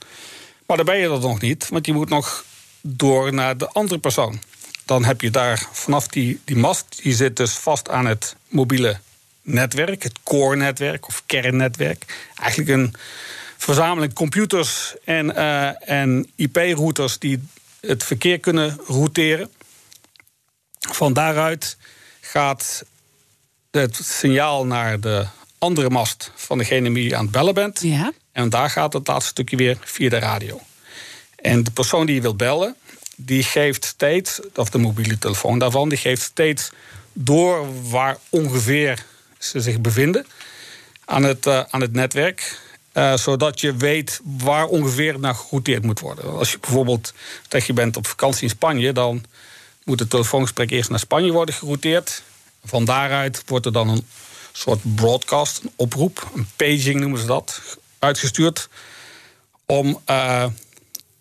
[0.67, 2.45] Maar dan ben je dat nog niet, want je moet nog
[2.81, 4.41] door naar de andere persoon
[4.85, 8.99] dan heb je daar vanaf die, die mast, die zit dus vast aan het mobiele
[9.43, 12.31] netwerk, het core-netwerk of kernnetwerk.
[12.35, 12.95] Eigenlijk een
[13.57, 17.49] verzameling computers en, uh, en IP-routers die
[17.81, 19.51] het verkeer kunnen routeren.
[20.79, 21.77] Van daaruit
[22.21, 22.85] gaat
[23.71, 25.27] het signaal naar de
[25.59, 27.81] andere mast van degene die je aan het bellen bent.
[27.83, 28.13] Ja.
[28.33, 30.61] En daar gaat het laatste stukje weer via de radio.
[31.37, 32.77] En de persoon die je wilt bellen,
[33.25, 36.71] die geeft steeds, of de mobiele telefoon daarvan, die geeft steeds
[37.13, 39.05] door waar ongeveer
[39.39, 40.27] ze zich bevinden
[41.05, 42.61] aan het, uh, aan het netwerk.
[42.95, 46.39] Uh, zodat je weet waar ongeveer naar gerouteerd moet worden.
[46.39, 47.13] Als je bijvoorbeeld
[47.49, 49.25] dat je bent op vakantie in Spanje, dan
[49.85, 52.23] moet het telefoongesprek eerst naar Spanje worden gerouteerd.
[52.65, 54.07] Van daaruit wordt er dan een
[54.53, 57.61] soort broadcast, een oproep, een paging noemen ze dat,
[57.99, 58.69] uitgestuurd.
[59.67, 60.47] Om uh,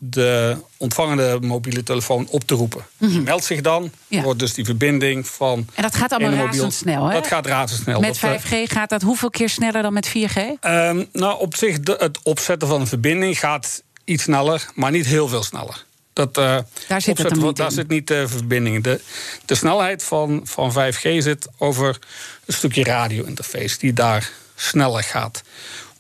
[0.04, 2.86] de ontvangende mobiele telefoon op te roepen.
[2.98, 5.68] Mm Die meldt zich dan, wordt dus die verbinding van.
[5.74, 7.14] En dat gaat allemaal razendsnel, hè?
[7.14, 8.00] Dat gaat razendsnel.
[8.00, 10.38] Met 5G eh, gaat dat hoeveel keer sneller dan met 4G?
[10.60, 15.28] Ehm, nou, op zich, het opzetten van een verbinding gaat iets sneller, maar niet heel
[15.28, 15.86] veel sneller.
[16.14, 18.84] Dat, uh, daar zit, het niet daar zit niet de verbinding.
[18.84, 19.02] De,
[19.46, 22.00] de snelheid van, van 5G zit over
[22.46, 25.44] een stukje radio-interface die daar sneller gaat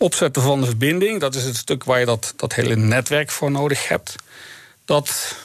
[0.01, 3.51] opzetten van de verbinding, dat is het stuk waar je dat, dat hele netwerk voor
[3.51, 4.15] nodig hebt.
[4.85, 5.35] Dat,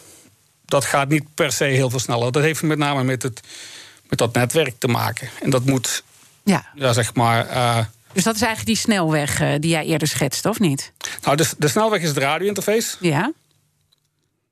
[0.64, 2.32] dat gaat niet per se heel veel sneller.
[2.32, 3.40] Dat heeft met name met, het,
[4.08, 5.28] met dat netwerk te maken.
[5.42, 6.02] En dat moet,
[6.44, 7.50] ja, ja zeg maar.
[7.50, 7.78] Uh,
[8.12, 10.92] dus dat is eigenlijk die snelweg uh, die jij eerder schetste, of niet?
[11.22, 12.96] Nou, de, de snelweg is de radio-interface.
[13.00, 13.32] Ja.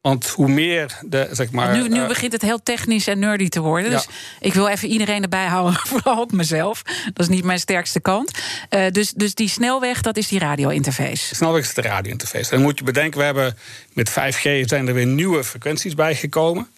[0.05, 1.77] Want hoe meer de, zeg maar.
[1.77, 3.91] Nu, nu uh, begint het heel technisch en nerdy te worden.
[3.91, 3.97] Ja.
[3.97, 4.07] Dus
[4.41, 6.83] ik wil even iedereen erbij houden, vooral ook mezelf.
[7.05, 8.31] Dat is niet mijn sterkste kant.
[8.71, 11.35] Uh, dus, dus die snelweg, dat is die radio-interface.
[11.35, 12.51] Snelweg is de radio-interface.
[12.51, 13.57] Dan moet je bedenken, we hebben
[13.93, 16.69] met 5G zijn er weer nieuwe frequenties bijgekomen.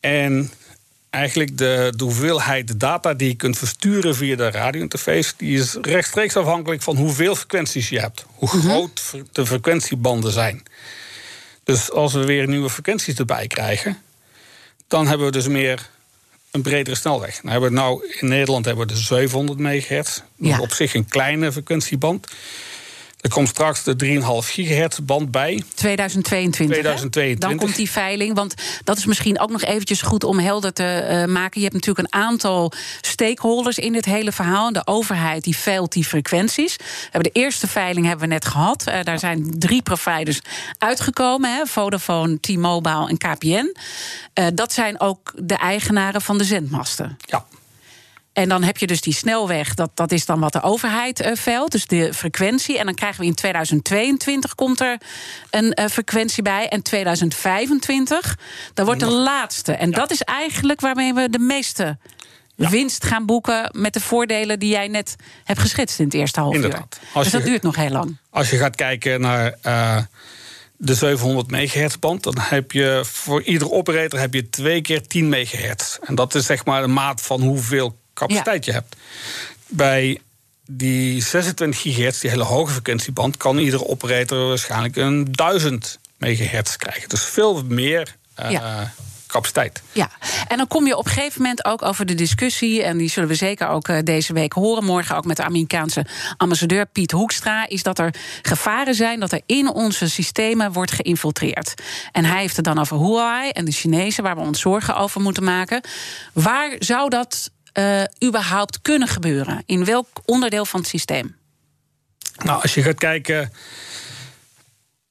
[0.00, 0.50] En
[1.10, 6.36] eigenlijk de, de hoeveelheid data die je kunt versturen via de radio-interface, die is rechtstreeks
[6.36, 8.24] afhankelijk van hoeveel frequenties je hebt.
[8.34, 8.60] Hoe -hmm.
[8.60, 10.62] groot de frequentiebanden zijn.
[11.70, 14.02] Dus als we weer nieuwe frequenties erbij krijgen,
[14.88, 15.88] dan hebben we dus meer
[16.50, 17.40] een bredere snelweg.
[17.40, 20.20] Dan hebben we nou in Nederland hebben we de 700 megahertz.
[20.36, 20.60] Ja.
[20.60, 22.26] Op zich een kleine frequentieband.
[23.20, 25.62] Er komt straks de 3,5 gigahertz band bij.
[25.74, 26.76] 2022.
[26.76, 27.48] 2022.
[27.48, 28.34] Dan komt die veiling.
[28.34, 28.54] Want
[28.84, 31.60] dat is misschien ook nog eventjes goed om helder te uh, maken.
[31.60, 34.72] Je hebt natuurlijk een aantal stakeholders in dit hele verhaal.
[34.72, 36.76] De overheid die veilt die frequenties.
[36.76, 38.84] We hebben de eerste veiling hebben we net gehad.
[38.88, 40.40] Uh, daar zijn drie providers
[40.78, 41.54] uitgekomen.
[41.54, 43.76] Hè, Vodafone, T-Mobile en KPN.
[44.34, 47.16] Uh, dat zijn ook de eigenaren van de zendmasten.
[47.20, 47.44] Ja.
[48.32, 51.32] En dan heb je dus die snelweg, dat, dat is dan wat de overheid uh,
[51.34, 52.78] veilt, dus de frequentie.
[52.78, 55.00] En dan krijgen we in 2022 komt er
[55.50, 56.68] een uh, frequentie bij.
[56.68, 58.38] En 2025,
[58.74, 59.72] dan wordt de laatste.
[59.72, 61.98] En dat is eigenlijk waarmee we de meeste
[62.54, 62.70] ja.
[62.70, 66.54] winst gaan boeken met de voordelen die jij net hebt geschetst in het eerste half
[66.54, 67.00] Inderdaad.
[67.14, 67.22] uur.
[67.22, 68.16] Dus dat duurt nog heel lang.
[68.30, 69.96] Als je gaat kijken naar uh,
[70.76, 75.28] de 700 megahertz band, dan heb je voor iedere operator heb je twee keer 10
[75.28, 75.98] megahertz.
[76.02, 78.72] En dat is zeg maar de maat van hoeveel capaciteit ja.
[78.72, 78.96] je hebt.
[79.66, 80.20] Bij
[80.66, 87.08] die 26 gigahertz, die hele hoge frequentieband, kan iedere operator waarschijnlijk een 1000 megahertz krijgen.
[87.08, 88.16] Dus veel meer.
[88.42, 88.92] Uh, ja
[89.30, 89.82] capaciteit.
[89.92, 90.10] Ja,
[90.48, 93.28] en dan kom je op een gegeven moment ook over de discussie, en die zullen
[93.28, 96.06] we zeker ook uh, deze week horen, morgen ook met de Amerikaanse
[96.36, 101.74] ambassadeur Piet Hoekstra, is dat er gevaren zijn dat er in onze systemen wordt geïnfiltreerd.
[102.12, 105.20] En hij heeft het dan over Huawei en de Chinezen, waar we ons zorgen over
[105.20, 105.80] moeten maken.
[106.32, 109.62] Waar zou dat uh, überhaupt kunnen gebeuren?
[109.66, 111.36] In welk onderdeel van het systeem?
[112.44, 113.52] Nou, als je gaat kijken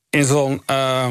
[0.09, 0.61] in zo'n.
[0.69, 1.07] Uh,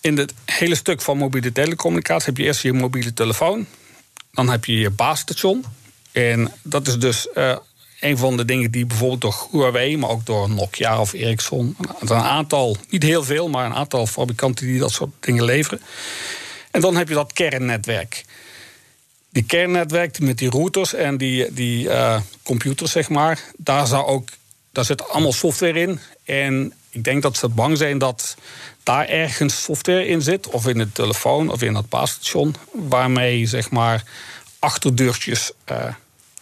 [0.00, 3.66] in het hele stuk van mobiele telecommunicatie heb je eerst je mobiele telefoon.
[4.30, 5.64] Dan heb je je baasstation.
[6.12, 7.56] En dat is dus uh,
[8.00, 12.12] een van de dingen die bijvoorbeeld door Huawei, maar ook door Nokia of Ericsson, een
[12.12, 15.80] aantal, niet heel veel, maar een aantal fabrikanten die dat soort dingen leveren.
[16.70, 18.24] En dan heb je dat kernnetwerk.
[19.34, 24.28] Die kernnetwerk met die routers en die, die uh, computers, zeg maar, daar, zou ook,
[24.72, 26.00] daar zit allemaal software in.
[26.24, 28.36] En ik denk dat ze bang zijn dat
[28.82, 33.70] daar ergens software in zit, of in de telefoon of in het baasstation, waarmee zeg
[33.70, 34.04] maar
[34.58, 35.84] achterdeurtjes uh,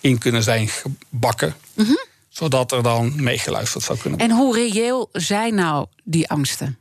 [0.01, 1.55] in kunnen zijn gebakken.
[1.75, 1.93] Mhm.
[2.29, 4.37] Zodat er dan meegeluisterd zou kunnen worden.
[4.37, 6.79] En hoe reëel zijn nou die angsten?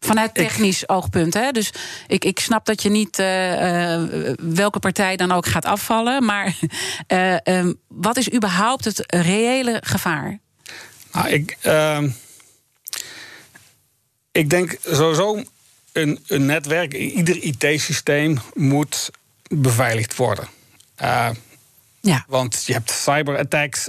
[0.00, 1.34] Vanuit technisch oogpunt.
[1.34, 1.50] Hè?
[1.50, 1.70] Dus
[2.06, 4.02] ik, ik snap dat je niet uh,
[4.40, 6.24] welke partij dan ook gaat afvallen.
[6.24, 6.56] Maar
[7.48, 10.38] uh, wat is überhaupt het reële gevaar?
[11.12, 12.08] Nou, ik, ehm,
[14.32, 15.42] ik denk sowieso
[15.92, 19.10] een, een netwerk, ieder IT-systeem moet
[19.48, 20.48] beveiligd worden.
[22.00, 22.24] Ja.
[22.28, 23.86] Want je hebt cyberattacks,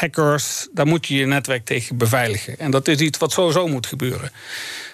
[0.00, 2.58] hackers, daar moet je je netwerk tegen beveiligen.
[2.58, 4.32] En dat is iets wat sowieso moet gebeuren.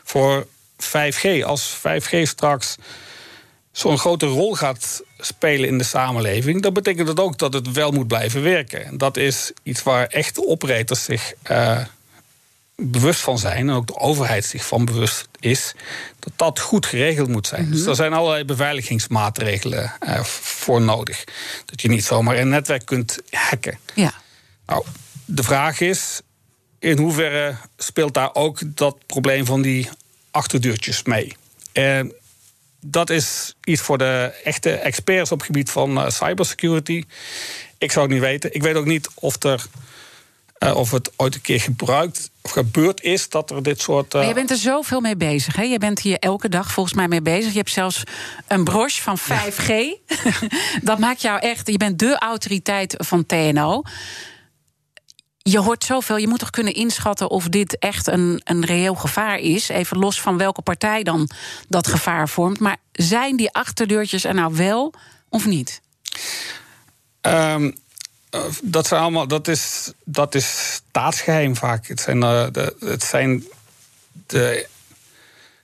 [0.03, 2.77] Voor 5G, als 5G straks
[3.73, 7.91] zo'n grote rol gaat spelen in de samenleving, dan betekent dat ook dat het wel
[7.91, 8.85] moet blijven werken.
[8.85, 11.79] En dat is iets waar echte operators zich uh,
[12.77, 15.75] bewust van zijn, en ook de overheid zich van bewust is,
[16.19, 17.71] dat dat goed geregeld moet zijn.
[17.71, 17.89] Dus mhm.
[17.89, 21.25] er zijn allerlei beveiligingsmaatregelen uh, voor nodig.
[21.65, 23.79] Dat je niet zomaar een netwerk kunt hacken.
[23.95, 24.13] Ja.
[24.67, 24.85] Nou,
[25.25, 26.21] de vraag is,
[26.83, 29.89] in hoeverre speelt daar ook dat probleem van die
[30.31, 31.37] achterdeurtjes mee?
[31.73, 32.13] En
[32.81, 37.05] dat is iets voor de echte experts op het gebied van uh, cybersecurity.
[37.79, 38.55] Ik zou het niet weten.
[38.55, 39.67] Ik weet ook niet of er
[40.59, 44.15] uh, of het ooit een keer gebruikt of gebeurd is dat er dit soort.
[44.15, 44.21] Uh...
[44.21, 45.57] Maar je bent er zoveel mee bezig.
[45.57, 45.63] Hè?
[45.63, 47.53] Je bent hier elke dag volgens mij mee bezig.
[47.53, 48.03] Je hebt zelfs
[48.49, 49.71] een broche van 5G.
[50.83, 51.69] dat maakt jou echt.
[51.71, 53.83] Je bent de autoriteit van TNO.
[55.43, 56.17] Je hoort zoveel.
[56.17, 59.69] Je moet toch kunnen inschatten of dit echt een, een reëel gevaar is.
[59.69, 61.31] Even los van welke partij dan
[61.69, 62.59] dat gevaar vormt.
[62.59, 64.95] Maar zijn die achterdeurtjes er nou wel
[65.29, 65.81] of niet?
[67.21, 67.75] Um,
[68.31, 71.87] eh, dat, zijn allemaal, dat, is, dat is staatsgeheim vaak.
[71.87, 73.45] Het zijn, uh, de, het zijn
[74.27, 74.67] de.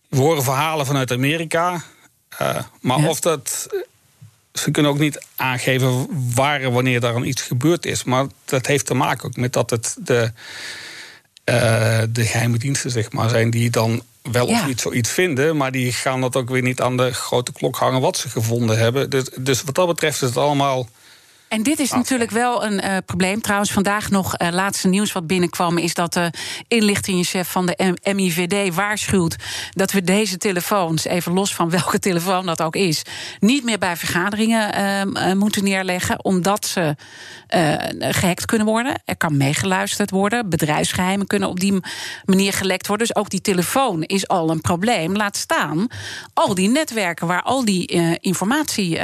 [0.09, 1.83] We horen verhalen vanuit Amerika.
[2.43, 3.69] Uh, maar of dat.
[4.59, 8.05] Ze kunnen ook niet aangeven waar en wanneer daar iets gebeurd is.
[8.05, 10.33] Maar dat heeft te maken ook met dat het de,
[11.44, 15.57] uh, de geheime diensten zeg maar, zijn die dan wel of niet zoiets vinden.
[15.57, 18.79] Maar die gaan dat ook weer niet aan de grote klok hangen wat ze gevonden
[18.79, 19.11] hebben.
[19.11, 20.88] Dus, dus wat dat betreft is het allemaal
[21.48, 23.40] en dit is natuurlijk wel een uh, probleem.
[23.40, 25.78] Trouwens, vandaag nog uh, laatste nieuws wat binnenkwam...
[25.78, 26.30] is dat de
[26.68, 29.37] inlichtingenchef van de MIVD waarschuwt...
[29.70, 33.02] dat we deze telefoons, even los van welke telefoon dat ook is...
[33.38, 34.80] niet meer bij vergaderingen
[35.16, 36.24] uh, moeten neerleggen...
[36.24, 36.96] omdat ze
[37.98, 39.02] gehackt kunnen worden.
[39.04, 40.48] Er kan meegeluisterd worden.
[40.48, 41.80] Bedrijfsgeheimen kunnen op die
[42.24, 43.06] manier gelekt worden.
[43.06, 45.16] Dus ook die telefoon is al een probleem.
[45.16, 45.87] Laat staan
[46.34, 47.87] al die netwerken waar al die
[48.20, 49.00] informatie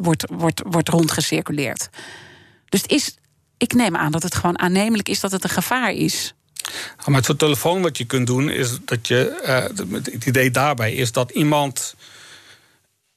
[0.00, 1.63] wordt, wordt, wordt rondgecirculeerd.
[2.68, 3.16] Dus het is,
[3.58, 6.34] ik neem aan dat het gewoon aannemelijk is dat het een gevaar is.
[7.06, 9.42] maar het soort telefoon wat je kunt doen, is dat je.
[9.46, 11.94] Uh, het idee daarbij is dat iemand.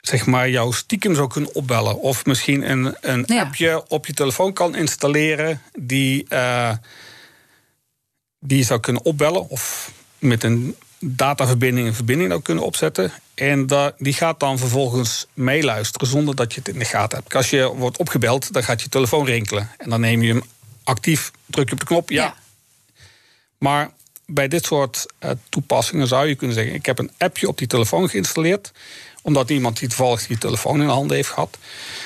[0.01, 1.99] zeg maar jouw stiekem zou kunnen opbellen.
[1.99, 5.62] Of misschien een, een appje op je telefoon kan installeren.
[5.79, 6.25] die.
[6.29, 6.71] Uh,
[8.39, 9.49] die je zou kunnen opbellen.
[9.49, 13.12] Of met een dataverbinding een verbinding ook kunnen opzetten.
[13.33, 17.36] En die gaat dan vervolgens meeluisteren zonder dat je het in de gaten hebt.
[17.36, 19.69] Als je wordt opgebeld, dan gaat je telefoon rinkelen.
[19.77, 20.43] En dan neem je hem
[20.83, 22.36] actief, druk je op de knop, ja.
[23.57, 23.91] Maar
[24.25, 26.73] bij dit soort uh, toepassingen zou je kunnen zeggen...
[26.73, 28.71] ik heb een appje op die telefoon geïnstalleerd...
[29.21, 31.57] omdat iemand die toevallig die telefoon in de handen heeft gehad...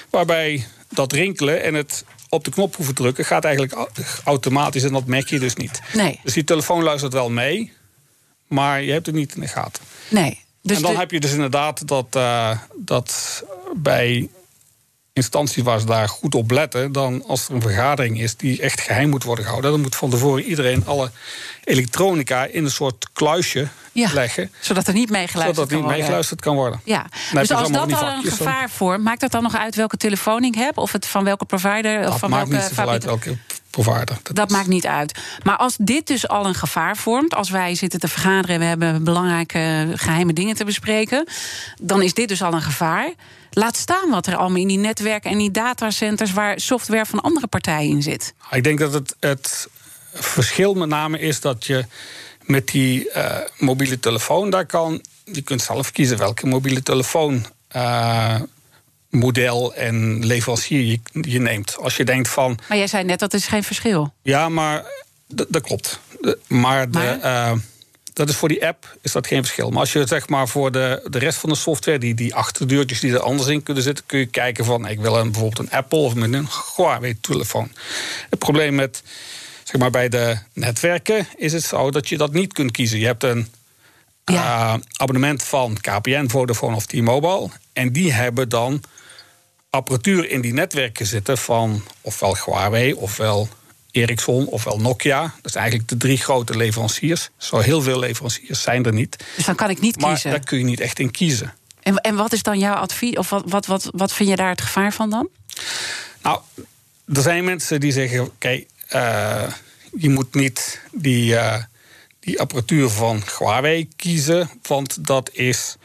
[0.09, 3.25] waarbij dat rinkelen en het op de knop hoeven drukken...
[3.25, 3.89] gaat eigenlijk
[4.23, 5.81] automatisch en dat merk je dus niet.
[5.93, 6.19] Nee.
[6.23, 7.73] Dus die telefoon luistert wel mee
[8.51, 9.83] maar je hebt het niet in de gaten.
[10.09, 10.39] Nee.
[10.61, 13.43] Dus en dan heb je dus inderdaad dat, uh, dat
[13.75, 14.29] bij
[15.13, 18.81] instanties waar ze daar goed op letten, dan als er een vergadering is die echt
[18.81, 21.11] geheim moet worden gehouden, dan moet van tevoren iedereen alle
[21.63, 24.51] elektronica in een soort kluisje leggen.
[24.59, 26.81] Zodat er niet meegeluisterd zodat niet meegeluisterd kan worden.
[26.83, 27.05] Ja.
[27.31, 30.55] Dus als dat al een gevaar vormt, maakt dat dan nog uit welke telefoon ik
[30.55, 30.77] heb?
[30.77, 32.01] Of het van welke provider?
[32.01, 33.37] Dat of van maakt welke niet zoveel uit welke
[33.71, 34.17] provider.
[34.33, 35.19] Dat, maakt niet uit.
[35.43, 38.65] Maar als dit dus al een gevaar vormt, als wij zitten te vergaderen en we
[38.65, 41.27] hebben belangrijke geheime dingen te bespreken,
[41.81, 43.13] dan is dit dus al een gevaar.
[43.51, 47.47] Laat staan wat er allemaal in die netwerken en die datacenters waar software van andere
[47.47, 48.33] partijen in zit.
[48.51, 49.67] Ik denk dat het, het
[50.13, 51.85] verschil met name is dat je
[52.41, 58.35] met die uh, mobiele telefoon, daar kan, je kunt zelf kiezen welke mobiele telefoon uh,
[59.11, 60.99] model en leverancier je,
[61.31, 61.77] je neemt.
[61.77, 62.59] Als je denkt van.
[62.69, 64.13] Maar jij zei net dat is geen verschil.
[64.21, 64.83] Ja, maar
[65.27, 65.99] dat klopt.
[66.21, 67.19] De- maar de, Maar?
[67.19, 67.51] eh,
[68.13, 69.69] dat is voor die app is dat geen verschil.
[69.69, 72.99] Maar als je zeg maar voor de, de rest van de software, die, die achterdeurtjes
[72.99, 75.77] die er anders in kunnen zitten, kun je kijken van ik wil een, bijvoorbeeld een
[75.77, 77.71] Apple of met een Huawei-telefoon.
[78.29, 79.03] Het probleem met
[79.63, 82.99] zeg maar bij de netwerken is het zo dat je dat niet kunt kiezen.
[82.99, 83.47] Je hebt een
[84.25, 84.73] Ja.
[84.73, 87.49] eh, abonnement van KPN, Vodafone of T-Mobile.
[87.73, 88.81] En die hebben dan
[89.71, 93.49] apparatuur in die netwerken zitten van ofwel Huawei, ofwel
[93.91, 95.33] Ericsson, ofwel Nokia.
[95.41, 97.29] Dat zijn eigenlijk de drie grote leveranciers.
[97.37, 99.23] Zo heel veel leveranciers zijn er niet.
[99.35, 100.29] Dus dan kan ik niet Maar kiezen.
[100.29, 101.53] daar kun je niet echt in kiezen.
[101.83, 103.15] En, en wat is dan jouw advies?
[103.17, 105.29] Of wat, wat, wat, wat vind je daar het gevaar van dan?
[106.21, 106.39] Nou,
[107.13, 109.47] er zijn mensen die zeggen: oké, eh,
[109.97, 111.63] je moet niet die, eh,
[112.19, 115.75] die apparatuur van Huawei kiezen, want dat is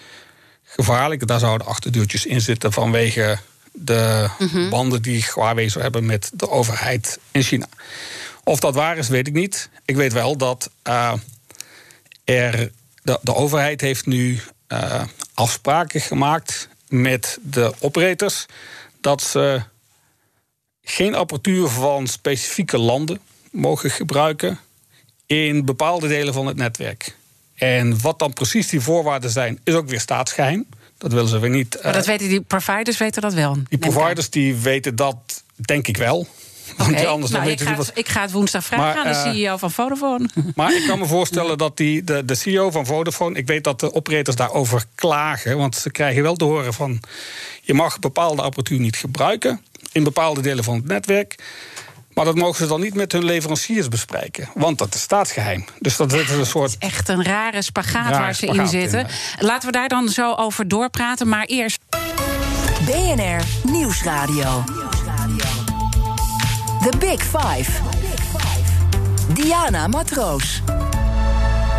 [0.64, 1.26] gevaarlijk.
[1.26, 3.38] Daar zouden achterdeurtjes in zitten vanwege
[3.76, 4.28] de
[4.70, 7.66] banden die Huawei zou hebben met de overheid in China.
[8.44, 9.68] Of dat waar is, weet ik niet.
[9.84, 11.12] Ik weet wel dat eh,
[12.24, 12.70] er,
[13.02, 15.02] de, de overheid heeft nu eh,
[15.34, 18.46] afspraken gemaakt met de operators
[19.00, 19.62] dat ze
[20.82, 23.20] geen apparatuur van specifieke landen
[23.50, 24.58] mogen gebruiken
[25.26, 27.16] in bepaalde delen van het netwerk.
[27.54, 30.66] En wat dan precies die voorwaarden zijn, is ook weer staatsgeheim.
[30.98, 31.74] Dat willen ze weer niet.
[31.74, 33.56] Maar eh, dat weten die providers weten dat wel.
[33.68, 36.26] die providers die weten dat, denk ik wel.
[36.76, 37.90] Want anders dan nou, ik, ga het, wat.
[37.94, 40.28] ik ga het woensdag vragen Maar, aan de eh, CEO van Vodafone.
[40.54, 43.38] Maar ik kan me voorstellen dat die, de, de CEO van Vodafone...
[43.38, 45.56] ik weet dat de operators daarover klagen.
[45.56, 47.00] Want ze krijgen wel te horen van...
[47.62, 49.60] je mag bepaalde apparatuur niet gebruiken...
[49.92, 51.34] in bepaalde delen van het netwerk.
[52.16, 54.48] Maar dat mogen ze dan niet met hun leveranciers bespreken.
[54.54, 55.64] Want dat is staatsgeheim.
[55.78, 56.76] Dus dat is een soort...
[56.78, 59.06] Echt een rare spagaat Rare waar ze in zitten.
[59.38, 61.28] Laten we daar dan zo over doorpraten.
[61.28, 61.78] Maar eerst
[62.84, 64.64] BNR Nieuwsradio.
[66.82, 67.70] The Big Five.
[69.32, 70.62] Diana Matroos.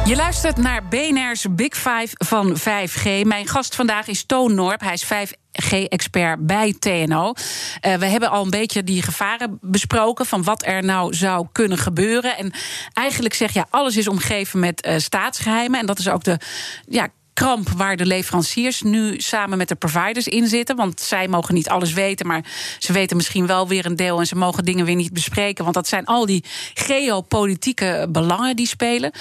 [0.08, 3.04] Je luistert naar BNR's Big Five van 5G.
[3.24, 4.82] Mijn gast vandaag is Toon Norp.
[4.82, 7.34] Hij is 5G-expert bij TNO.
[7.82, 10.26] Eh, we hebben al een beetje die gevaren besproken...
[10.26, 12.38] van wat er nou zou kunnen gebeuren.
[12.38, 12.52] En
[12.94, 15.80] eigenlijk zeg je, alles is omgeven met eh, staatsgeheimen.
[15.80, 16.40] En dat is ook de
[16.88, 20.76] ja, kramp waar de leveranciers nu samen met de providers in zitten.
[20.76, 22.44] Want zij mogen niet alles weten, maar
[22.80, 24.20] ze weten misschien wel weer een deel...
[24.20, 25.64] en ze mogen dingen weer niet bespreken.
[25.64, 26.44] Want dat zijn al die
[26.74, 29.12] geopolitieke belangen die spelen...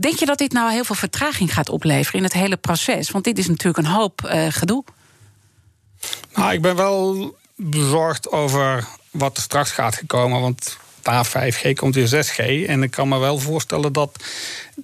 [0.00, 3.10] Denk je dat dit nou heel veel vertraging gaat opleveren in het hele proces?
[3.10, 4.84] Want dit is natuurlijk een hoop eh, gedoe.
[6.34, 10.40] Nou, ik ben wel bezorgd over wat er straks gaat komen.
[10.40, 12.68] Want na 5G komt weer 6G.
[12.68, 14.24] En ik kan me wel voorstellen dat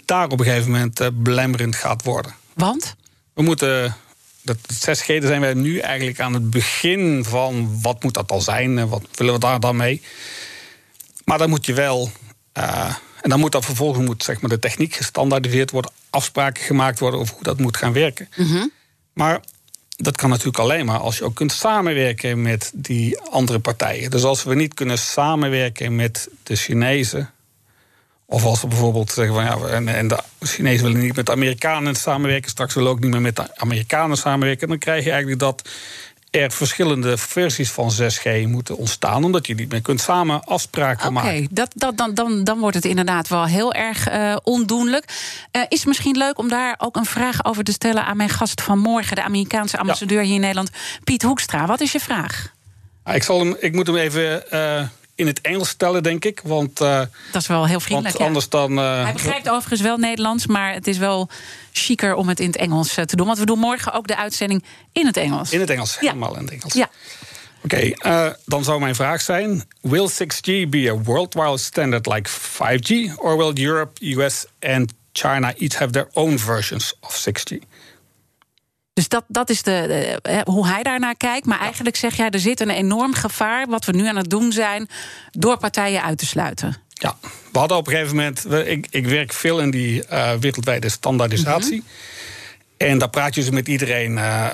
[0.04, 2.34] daar op een gegeven moment eh, belemmerend gaat worden.
[2.54, 2.94] Want?
[3.32, 3.96] We moeten.
[4.42, 8.40] Dat 6G, daar zijn wij nu eigenlijk aan het begin van wat moet dat al
[8.40, 10.02] zijn en wat willen we daar dan mee.
[11.24, 12.10] Maar dan moet je wel.
[12.52, 12.94] eh,
[13.24, 17.20] en dan moet dat vervolgens moet, zeg maar, de techniek gestandaardiseerd worden, afspraken gemaakt worden
[17.20, 18.28] over hoe dat moet gaan werken.
[19.12, 19.40] Maar
[19.96, 24.10] dat kan natuurlijk alleen maar als je ook kunt samenwerken met die andere partijen.
[24.10, 27.30] Dus als we niet kunnen samenwerken met de Chinezen.
[28.26, 31.32] Of als we bijvoorbeeld zeggen van ja, en, en de Chinezen willen niet met de
[31.32, 35.10] Amerikanen samenwerken, straks willen we ook niet meer met de Amerikanen samenwerken, dan krijg je
[35.10, 35.68] eigenlijk dat
[36.34, 41.12] er verschillende versies van 6G moeten ontstaan, omdat je niet meer kunt samen afspraken Oké,
[41.12, 41.48] maken.
[41.50, 45.04] dat, dat, dan, dan, dan wordt het inderdaad wel heel erg eh, ondoenlijk.
[45.50, 48.28] Eh, is het misschien leuk om daar ook een vraag over te stellen aan mijn
[48.28, 50.70] gast van morgen, de Amerikaanse ambassadeur hier in Nederland,
[51.04, 51.66] Piet Hoekstra.
[51.66, 52.52] Wat is je vraag?
[53.02, 54.82] Ah, Ik, zal hem, ik moet hem even eh,
[55.14, 56.40] in het Engels stellen, denk ik.
[56.44, 57.00] Want, eh,
[57.32, 58.18] Dat is wel heel vriendelijk.
[58.18, 58.24] want ja.
[58.26, 58.78] anders dan.
[58.78, 61.28] eh, Hij begrijpt overigens wel Nederlands, maar het is wel
[61.72, 63.26] chiquer om het in het Engels eh, te doen.
[63.26, 65.50] Want we doen morgen ook de uitzending in het Engels.
[65.52, 65.98] In het Engels, Ja.
[66.00, 66.72] helemaal in het Engels.
[66.72, 66.88] Ja.
[67.64, 67.90] Oké,
[68.44, 73.66] dan zou mijn vraag zijn: Will 6G be a worldwide standard like 5G, or will
[73.66, 77.58] Europe, US and China each have their own versions of 6G?
[78.94, 81.46] Dus dat, dat is de, hoe hij daarnaar kijkt.
[81.46, 83.66] Maar eigenlijk zeg jij, er zit een enorm gevaar...
[83.66, 84.88] wat we nu aan het doen zijn,
[85.30, 86.76] door partijen uit te sluiten.
[86.88, 87.16] Ja,
[87.52, 88.66] we hadden op een gegeven moment.
[88.66, 91.84] ik, ik werk veel in die eh, wereldwijde standaardisatie.
[92.76, 94.50] En daar praat je dus met iedereen eh,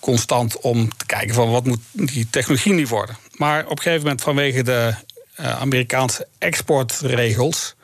[0.00, 3.16] constant om te kijken van wat moet die technologie nu worden.
[3.36, 4.94] Maar op een gegeven moment vanwege de
[5.34, 7.74] eh, Amerikaanse exportregels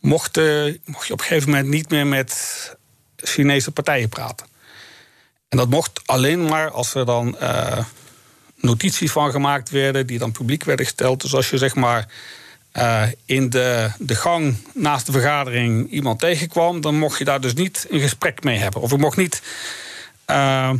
[0.00, 0.36] mocht,
[0.84, 2.76] mocht je op een gegeven moment niet meer met
[3.16, 4.46] Chinese partijen praten.
[5.48, 7.84] En dat mocht alleen maar als er dan eh,
[8.56, 11.20] notities van gemaakt werden, die dan publiek werden gesteld.
[11.20, 12.08] Dus als je zeg maar
[12.72, 17.54] eh, in de, de gang naast de vergadering iemand tegenkwam, dan mocht je daar dus
[17.54, 18.80] niet een gesprek mee hebben.
[18.80, 19.42] Of je mocht niet
[20.24, 20.72] eh,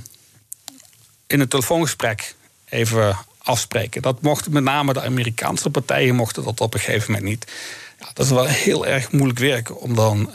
[1.27, 2.35] in een telefoongesprek
[2.69, 4.03] even afspreken.
[4.03, 7.53] Dat mochten met name de Amerikaanse partijen mochten dat op een gegeven moment niet.
[8.01, 10.31] Ja, dat is wel heel erg moeilijk werken om dan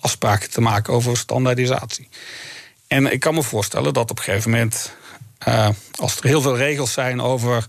[0.00, 2.08] afspraken te maken over standaardisatie.
[2.88, 4.92] En ik kan me voorstellen dat op een gegeven moment,
[5.48, 7.66] uh, als er heel veel regels zijn over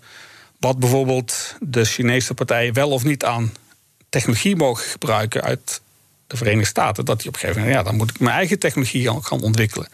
[0.59, 3.53] wat bijvoorbeeld de Chinese partijen wel of niet aan
[4.09, 5.81] technologie mogen gebruiken uit
[6.27, 8.59] de Verenigde Staten, dat die op een gegeven moment, ja, dan moet ik mijn eigen
[8.59, 9.89] technologie gaan ontwikkelen.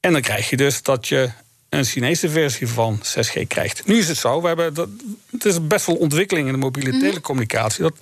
[0.00, 1.30] En dan krijg je dus dat je
[1.68, 3.86] een Chinese versie van 6G krijgt.
[3.86, 4.88] Nu is het zo, we hebben dat,
[5.30, 7.00] het is best wel ontwikkeling in de mobiele mhm.
[7.00, 7.82] telecommunicatie.
[7.82, 7.94] Dat,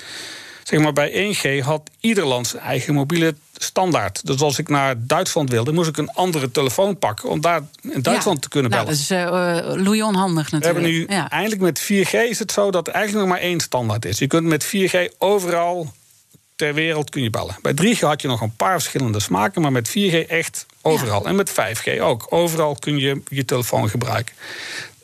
[0.68, 4.26] zeg maar, bij 1G had ieder land zijn eigen mobiele standaard.
[4.26, 8.02] Dus als ik naar Duitsland wilde, moest ik een andere telefoon pakken om daar in
[8.02, 8.98] Duitsland te kunnen nou, bellen.
[9.08, 9.18] dat
[9.66, 10.80] is uh, loei onhandig natuurlijk.
[10.80, 13.60] We hebben nu eindelijk met 4G is het zo dat er eigenlijk nog maar één
[13.60, 14.18] standaard is.
[14.18, 15.92] Je kunt met 4G overal
[16.56, 17.56] ter wereld kun je bellen.
[17.62, 21.26] Bij 3G had je nog een paar verschillende smaken, maar met 4G echt overal.
[21.26, 22.26] En met 5G ook.
[22.28, 24.34] Overal kun je je telefoon gebruiken.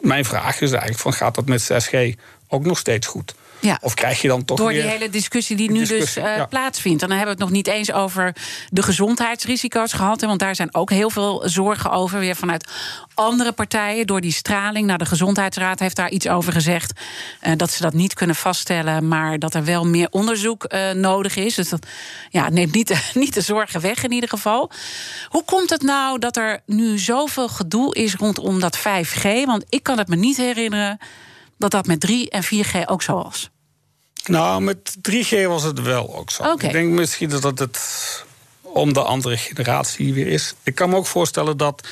[0.00, 3.34] Mijn vraag is eigenlijk: van, gaat dat met 6G ook nog steeds goed?
[3.64, 3.78] Ja.
[3.80, 7.02] Of krijg je dan toch Door die hele discussie die nu dus uh, plaatsvindt.
[7.02, 8.36] En dan hebben we het nog niet eens over
[8.68, 10.20] de gezondheidsrisico's gehad.
[10.20, 12.18] want daar zijn ook heel veel zorgen over.
[12.18, 12.70] Weer vanuit
[13.14, 14.06] andere partijen.
[14.06, 14.86] Door die straling.
[14.86, 17.00] Nou, de Gezondheidsraad heeft daar iets over gezegd.
[17.42, 19.08] Uh, dat ze dat niet kunnen vaststellen.
[19.08, 21.54] Maar dat er wel meer onderzoek uh, nodig is.
[21.54, 21.86] Dus dat
[22.30, 24.70] ja, neemt niet, niet de zorgen weg in ieder geval.
[25.28, 29.22] Hoe komt het nou dat er nu zoveel gedoe is rondom dat 5G?
[29.44, 30.98] Want ik kan het me niet herinneren
[31.58, 33.52] dat dat met 3 en 4G ook zo was.
[34.24, 36.52] Nou, met 3G was het wel ook zo.
[36.52, 37.78] Ik denk misschien dat het
[38.60, 40.54] om de andere generatie weer is.
[40.62, 41.86] Ik kan me ook voorstellen dat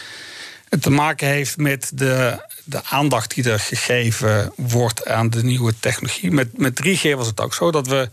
[0.68, 5.74] het te maken heeft met de, de aandacht die er gegeven wordt aan de nieuwe
[5.80, 6.30] technologie.
[6.30, 8.08] Met, met 3G was het ook zo dat we.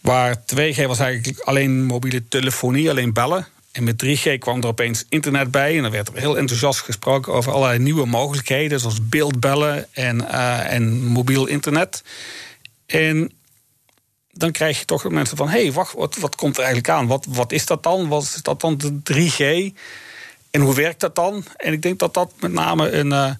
[0.00, 3.46] Waar 2G was eigenlijk alleen mobiele telefonie, alleen bellen.
[3.72, 5.76] En met 3G kwam er opeens internet bij.
[5.76, 8.80] En dan werd er heel enthousiast gesproken over allerlei nieuwe mogelijkheden.
[8.80, 12.02] Zoals beeldbellen en, uh, en mobiel internet.
[12.86, 13.32] En
[14.30, 17.06] dan krijg je toch mensen van: hé, hey, wacht, wat, wat komt er eigenlijk aan?
[17.06, 18.08] Wat, wat is dat dan?
[18.08, 19.74] Wat is dat dan de 3G?
[20.50, 21.44] En hoe werkt dat dan?
[21.56, 23.06] En ik denk dat dat met name een.
[23.06, 23.30] Uh,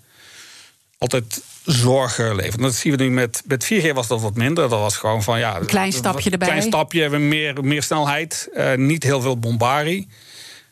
[0.99, 2.61] altijd zorgen levert.
[2.61, 4.69] Dat zien we nu met, met 4G was dat wat minder.
[4.69, 5.57] Dat was gewoon van ja.
[5.57, 6.49] Een klein stapje erbij.
[6.49, 8.49] Een klein stapje, hebben meer, meer snelheid.
[8.55, 10.09] Uh, niet heel veel bombarie.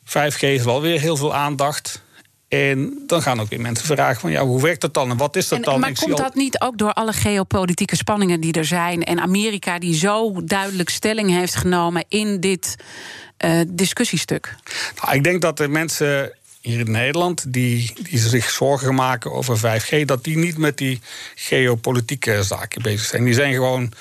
[0.04, 2.02] 5G is wel weer heel veel aandacht.
[2.54, 5.36] En dan gaan ook weer mensen vragen van ja, hoe werkt dat dan en wat
[5.36, 5.80] is dat dan?
[5.80, 9.94] Maar komt dat niet ook door alle geopolitieke spanningen die er zijn en Amerika die
[9.94, 12.76] zo duidelijk stelling heeft genomen in dit
[13.44, 14.54] uh, discussiestuk?
[15.02, 19.58] Nou, ik denk dat de mensen hier in Nederland die, die zich zorgen maken over
[19.58, 21.00] 5G, dat die niet met die
[21.34, 23.24] geopolitieke zaken bezig zijn.
[23.24, 23.92] Die zijn gewoon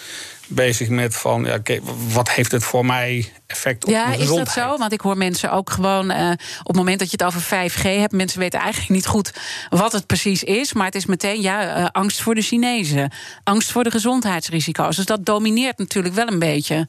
[0.53, 1.81] bezig met van, ja, okay,
[2.13, 4.47] wat heeft het voor mij effect op ja, mijn gezondheid?
[4.47, 4.77] is dat zo?
[4.77, 7.81] Want ik hoor mensen ook gewoon, uh, op het moment dat je het over 5G
[7.81, 9.33] hebt, mensen weten eigenlijk niet goed
[9.69, 13.11] wat het precies is, maar het is meteen, ja, uh, angst voor de Chinezen,
[13.43, 14.95] angst voor de gezondheidsrisico's.
[14.95, 16.87] Dus dat domineert natuurlijk wel een beetje.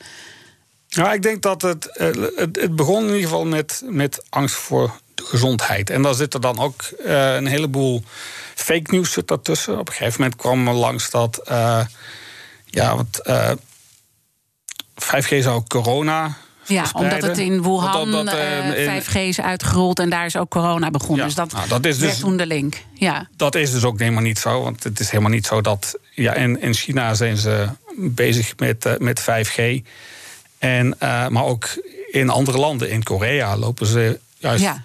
[0.87, 2.07] Ja, ik denk dat het, uh,
[2.37, 5.91] het, het, begon in ieder geval met, met angst voor de gezondheid.
[5.91, 8.03] En daar zit er dan ook een heleboel
[8.55, 9.79] fake news ertussen.
[9.79, 11.43] Op een gegeven moment kwam er langs dat
[12.75, 13.59] ja, want uh, eh,
[14.95, 18.35] 5G zou corona ja, omdat het in Wuhan dat, dat,
[18.77, 21.19] uh, 5G is uitgerold en daar is ook corona begonnen.
[21.19, 22.83] Ja, dus dat, nou, dat is dus, toen de link.
[22.95, 23.29] Ja.
[23.37, 24.63] Dat is dus ook helemaal niet zo.
[24.63, 25.99] Want het is helemaal niet zo dat.
[26.11, 29.87] Ja, in, in China zijn ze bezig met, uh, met 5G.
[30.59, 31.69] En, maar ook
[32.11, 34.63] in andere landen, in Korea, lopen ze juist.
[34.63, 34.85] Ja.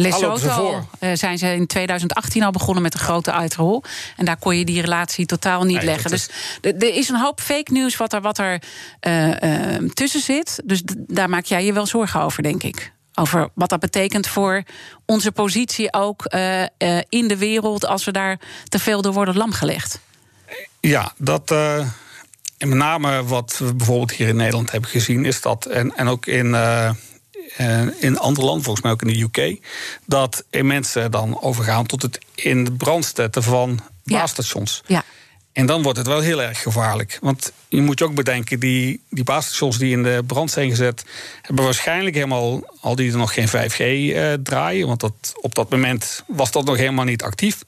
[0.00, 3.82] Lesotho uh, zijn ze in 2018 al begonnen met een grote uitrol.
[4.16, 6.10] En daar kon je die relatie totaal niet leggen.
[6.10, 6.28] Dus
[6.60, 8.62] er is een hoop fake news wat er, wat er
[9.06, 10.60] uh, uh, tussen zit.
[10.64, 12.92] Dus daar maak jij je wel zorgen over, denk ik.
[13.14, 14.62] Over wat dat betekent voor
[15.06, 16.24] onze positie ook
[17.08, 17.86] in de wereld...
[17.86, 18.38] als we daar
[18.68, 20.00] te veel door worden lamgelegd.
[20.80, 21.50] Ja, dat...
[22.58, 26.08] En met name wat we bijvoorbeeld hier in Nederland hebben gezien, is dat, en, en
[26.08, 26.54] ook in,
[27.98, 29.58] in andere landen, volgens mij ook in de UK,
[30.04, 34.82] dat mensen dan overgaan tot het in de brand zetten van baasstations.
[34.86, 35.04] Ja.
[35.58, 37.18] En dan wordt het wel heel erg gevaarlijk.
[37.20, 41.04] Want je moet je ook bedenken, die, die baasstations die in de brand zijn gezet,
[41.42, 45.54] hebben waarschijnlijk helemaal, al die er nog geen 5G uh, eh, draaien, want dat, op
[45.54, 47.64] dat moment was dat nog helemaal niet actief.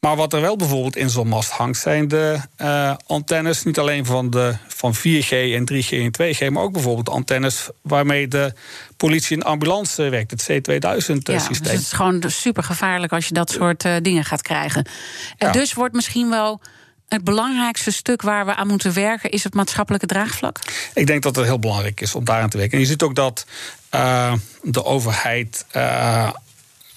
[0.00, 4.04] Maar wat er wel bijvoorbeeld in zo'n mast hangt, zijn de uh, antennes, niet alleen
[4.04, 8.52] van, de, van 4G en 3G en 2G, maar ook bijvoorbeeld antennes waarmee de
[8.96, 11.34] politie en ambulance werkt, het C2000-systeem.
[11.36, 14.88] Ja, dus het is gewoon super gevaarlijk als je dat soort uh, dingen gaat krijgen.
[15.36, 16.60] En dus wordt misschien wel
[17.08, 20.58] het belangrijkste stuk waar we aan moeten werken, is het maatschappelijke draagvlak?
[20.94, 22.74] Ik denk dat het heel belangrijk is om daaraan te werken.
[22.74, 23.46] En je ziet ook dat
[23.94, 24.32] uh,
[24.62, 25.64] de overheid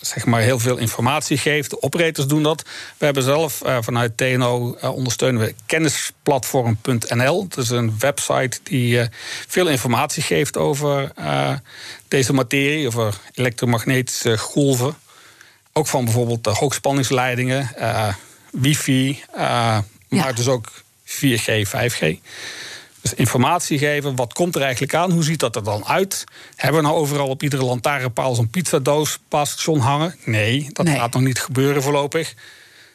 [0.02, 1.70] zeg maar heel veel informatie geeft.
[1.70, 2.62] De operators doen dat.
[2.98, 7.48] We hebben zelf uh, vanuit TNO uh, ondersteunen we kennisplatform.nl.
[7.48, 9.06] Dat is een website die uh,
[9.48, 11.12] veel informatie geeft over
[12.08, 14.98] deze materie, over elektromagnetische golven.
[15.74, 17.72] Ook van bijvoorbeeld de hoogspanningsleidingen,
[18.52, 19.84] wifi, ja.
[20.08, 20.72] maar dus ook
[21.06, 22.20] 4G, 5G.
[23.10, 25.12] Dus informatie geven, wat komt er eigenlijk aan?
[25.12, 26.24] Hoe ziet dat er dan uit?
[26.56, 30.16] Hebben we nou overal op iedere lantaarnpaal zo'n pizzadoos station hangen?
[30.24, 32.34] Nee, dat gaat nog niet gebeuren voorlopig.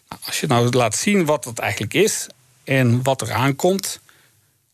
[0.08, 2.26] Nou, als je nou laat zien wat het eigenlijk is
[2.64, 4.00] en wat er aankomt...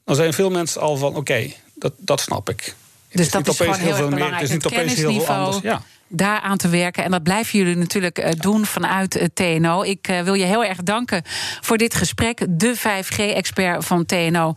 [0.04, 2.74] dan zijn veel mensen al van, oké, okay, dat, dat snap ik.
[3.12, 4.40] Dus dat is gewoon heel, heel erg belangrijk.
[4.40, 5.62] Het is niet opeens heel veel anders.
[5.62, 5.82] Ja
[6.12, 7.04] daaraan te werken.
[7.04, 9.82] En dat blijven jullie natuurlijk eh, doen vanuit het TNO.
[9.82, 11.22] Ik eh, wil je heel erg danken
[11.60, 12.46] voor dit gesprek.
[12.48, 14.54] De 5G-expert van TNO,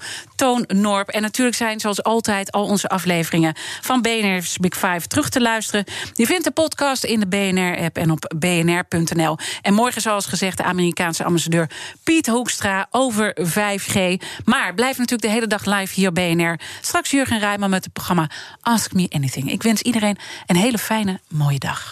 [0.51, 1.09] Norp.
[1.09, 5.85] En natuurlijk zijn zoals altijd al onze afleveringen van BNR's Big Five terug te luisteren.
[6.13, 9.37] Je vindt de podcast in de BNR-app en op bnr.nl.
[9.61, 11.69] En morgen, zoals gezegd, de Amerikaanse ambassadeur
[12.03, 14.23] Piet Hoekstra over 5G.
[14.45, 16.59] Maar blijf natuurlijk de hele dag live hier BNR.
[16.81, 18.29] Straks Jurgen Rijman met het programma
[18.61, 19.51] Ask Me Anything.
[19.51, 21.91] Ik wens iedereen een hele fijne mooie dag.